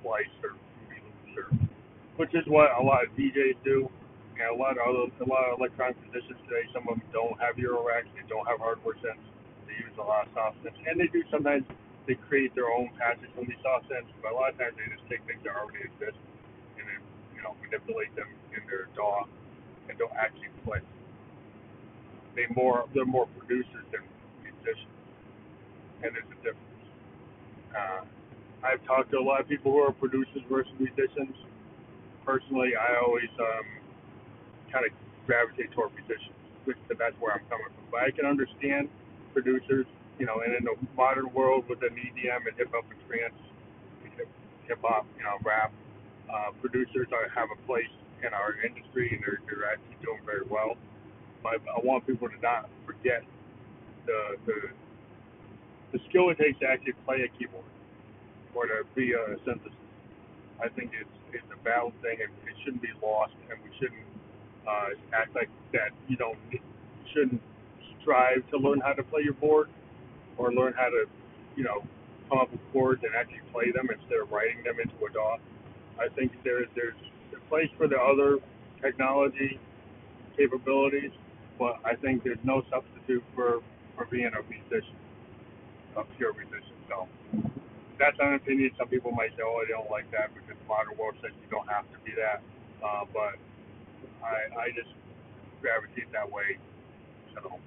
Splice 0.00 0.32
or 0.42 0.56
Fruity 0.88 1.36
or 1.36 1.71
which 2.16 2.34
is 2.34 2.44
what 2.48 2.72
a 2.76 2.82
lot 2.82 3.04
of 3.04 3.10
DJs 3.16 3.56
do. 3.64 3.88
And 4.40 4.48
a 4.48 4.58
lot 4.58 4.80
of 4.80 4.84
other, 4.88 5.06
a 5.22 5.28
lot 5.28 5.46
of 5.52 5.60
electronic 5.60 5.96
musicians 6.02 6.40
today, 6.48 6.64
some 6.72 6.88
of 6.88 6.98
them 6.98 7.04
don't 7.12 7.36
have 7.38 7.60
Euro 7.60 7.84
racks, 7.84 8.08
they 8.16 8.24
don't 8.26 8.48
have 8.48 8.58
hardware 8.58 8.96
synths. 9.04 9.22
They 9.68 9.76
use 9.78 9.94
a 10.00 10.04
lot 10.04 10.26
of 10.26 10.32
soft 10.34 10.56
synths, 10.64 10.80
and 10.88 10.98
they 10.98 11.08
do 11.12 11.22
sometimes. 11.30 11.64
They 12.08 12.18
create 12.26 12.50
their 12.58 12.66
own 12.66 12.90
patches 12.98 13.30
from 13.30 13.46
these 13.46 13.60
soft 13.62 13.86
synths, 13.86 14.10
but 14.24 14.32
a 14.32 14.34
lot 14.34 14.50
of 14.50 14.58
times 14.58 14.74
they 14.74 14.90
just 14.90 15.06
take 15.06 15.22
things 15.30 15.38
that 15.46 15.54
already 15.54 15.86
exist 15.86 16.18
and 16.80 16.84
then 16.88 17.00
you 17.36 17.42
know 17.46 17.54
manipulate 17.62 18.10
them 18.18 18.26
in 18.56 18.62
their 18.66 18.90
DAW 18.98 19.30
and 19.88 19.94
don't 19.98 20.12
actually 20.18 20.50
play. 20.66 20.82
They 22.34 22.46
more 22.56 22.88
they're 22.94 23.06
more 23.06 23.28
producers 23.38 23.86
than 23.92 24.02
musicians, 24.42 24.98
and 26.02 26.10
there's 26.10 26.26
a 26.26 26.38
difference. 26.42 26.82
Uh, 27.70 28.02
I've 28.66 28.82
talked 28.86 29.12
to 29.12 29.18
a 29.18 29.24
lot 29.24 29.40
of 29.40 29.48
people 29.48 29.72
who 29.72 29.78
are 29.80 29.92
producers 29.92 30.42
versus 30.50 30.72
musicians 30.78 31.36
personally, 32.24 32.72
I 32.76 32.98
always 33.02 33.30
um, 33.38 33.66
kind 34.72 34.86
of 34.86 34.92
gravitate 35.26 35.72
toward 35.72 35.92
musicians, 35.94 36.36
which 36.64 36.76
that's 36.88 37.16
where 37.20 37.34
I'm 37.34 37.46
coming 37.48 37.70
from. 37.70 37.84
But 37.90 38.02
I 38.02 38.10
can 38.10 38.26
understand 38.26 38.88
producers, 39.32 39.86
you 40.18 40.26
know, 40.26 40.40
and 40.44 40.54
in 40.54 40.64
the 40.64 40.76
modern 40.96 41.32
world 41.32 41.64
with 41.68 41.82
an 41.82 41.94
EDM 41.94 42.46
and 42.48 42.54
hip 42.56 42.70
hop 42.72 42.84
and 42.90 43.00
trance, 43.08 43.34
hip 44.66 44.78
hop, 44.82 45.06
you 45.16 45.24
know, 45.24 45.38
rap, 45.44 45.72
uh, 46.32 46.50
producers 46.60 47.08
are, 47.12 47.28
have 47.34 47.48
a 47.52 47.66
place 47.66 47.90
in 48.24 48.32
our 48.32 48.54
industry 48.64 49.10
and 49.12 49.20
they're, 49.20 49.40
they're 49.46 49.68
actually 49.70 49.98
doing 50.02 50.20
very 50.24 50.46
well. 50.48 50.76
But 51.42 51.58
I 51.68 51.80
want 51.82 52.06
people 52.06 52.28
to 52.28 52.38
not 52.40 52.70
forget 52.86 53.22
the 54.06 54.36
the 54.46 54.54
the 55.92 55.98
skill 56.08 56.30
it 56.30 56.38
takes 56.38 56.58
to 56.60 56.66
actually 56.66 56.94
play 57.04 57.22
a 57.22 57.28
keyboard 57.38 57.64
or 58.54 58.66
to 58.66 58.84
be 58.94 59.12
a 59.12 59.36
synthesist. 59.44 59.74
I 60.62 60.68
think 60.68 60.92
it's 60.98 61.10
it's 61.32 61.46
a 61.52 61.58
valid 61.64 61.94
thing, 62.02 62.18
and 62.22 62.30
it 62.48 62.56
shouldn't 62.64 62.82
be 62.82 62.92
lost, 63.02 63.32
and 63.50 63.58
we 63.62 63.70
shouldn't 63.78 64.06
uh, 64.68 64.94
act 65.12 65.34
like 65.34 65.50
that. 65.72 65.90
You 66.08 66.16
don't 66.16 66.38
shouldn't 67.12 67.40
strive 68.00 68.48
to 68.50 68.58
learn 68.58 68.80
how 68.80 68.92
to 68.92 69.02
play 69.02 69.22
your 69.22 69.34
board 69.34 69.68
or 70.38 70.52
learn 70.52 70.72
how 70.72 70.88
to, 70.88 71.04
you 71.56 71.64
know, 71.64 71.82
come 72.28 72.38
up 72.38 72.50
with 72.50 72.60
chords 72.72 73.02
and 73.04 73.14
actually 73.14 73.42
play 73.52 73.70
them 73.70 73.88
instead 73.92 74.18
of 74.20 74.30
writing 74.30 74.62
them 74.64 74.76
into 74.80 74.94
a 75.04 75.12
DAW. 75.12 75.38
I 76.00 76.08
think 76.14 76.32
there's 76.44 76.68
there's 76.74 76.94
a 77.36 77.48
place 77.48 77.68
for 77.76 77.86
the 77.88 77.98
other 77.98 78.38
technology 78.80 79.58
capabilities, 80.36 81.10
but 81.58 81.78
I 81.84 81.94
think 81.96 82.24
there's 82.24 82.42
no 82.44 82.62
substitute 82.70 83.22
for 83.34 83.60
for 83.96 84.06
being 84.06 84.30
a 84.32 84.42
musician, 84.48 84.96
a 85.96 86.04
pure 86.16 86.32
musician. 86.32 86.76
So 86.88 87.08
that's 88.02 88.18
an 88.18 88.34
opinion. 88.34 88.72
Some 88.76 88.88
people 88.88 89.12
might 89.12 89.30
say, 89.38 89.46
"Oh, 89.46 89.62
I 89.62 89.70
don't 89.70 89.88
like 89.88 90.10
that 90.10 90.34
because 90.34 90.58
the 90.58 90.66
modern 90.66 90.98
world 90.98 91.14
says 91.22 91.30
you 91.38 91.48
don't 91.50 91.68
have 91.70 91.86
to 91.94 91.98
be 92.04 92.10
that." 92.18 92.42
Uh, 92.82 93.06
but 93.14 93.38
I, 94.26 94.50
I 94.58 94.66
just 94.74 94.90
gravitate 95.62 96.10
that 96.12 96.26
way. 96.26 96.58
So 97.34 97.60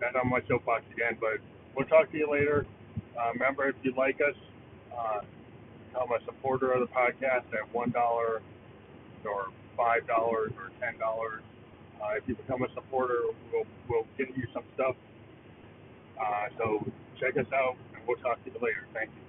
that's 0.00 0.14
on 0.14 0.30
my 0.30 0.40
soapbox 0.46 0.84
again. 0.94 1.18
But 1.20 1.42
we'll 1.74 1.88
talk 1.90 2.10
to 2.12 2.16
you 2.16 2.30
later. 2.30 2.66
Uh, 3.18 3.32
remember, 3.34 3.68
if 3.68 3.74
you 3.82 3.92
like 3.98 4.20
us, 4.22 4.36
uh, 4.96 5.20
become 5.90 6.12
a 6.12 6.24
supporter 6.24 6.70
of 6.72 6.80
the 6.86 6.94
podcast 6.94 7.50
at 7.50 7.66
one 7.74 7.90
dollar 7.90 8.42
or 9.26 9.48
five 9.76 10.06
dollars 10.06 10.52
or 10.56 10.70
ten 10.80 10.98
dollars. 11.00 11.42
Uh, 12.02 12.14
if 12.16 12.22
you 12.28 12.36
become 12.36 12.62
a 12.62 12.70
supporter, 12.74 13.22
we'll 13.52 13.66
we'll 13.90 14.06
get 14.18 14.28
you 14.36 14.46
some 14.54 14.64
stuff. 14.74 14.94
Uh, 16.20 16.46
so 16.58 16.86
check 17.18 17.36
us 17.36 17.50
out, 17.52 17.76
and 17.96 18.06
we'll 18.06 18.18
talk 18.18 18.38
to 18.44 18.50
you 18.50 18.58
later. 18.62 18.86
Thank 18.94 19.10
you. 19.10 19.24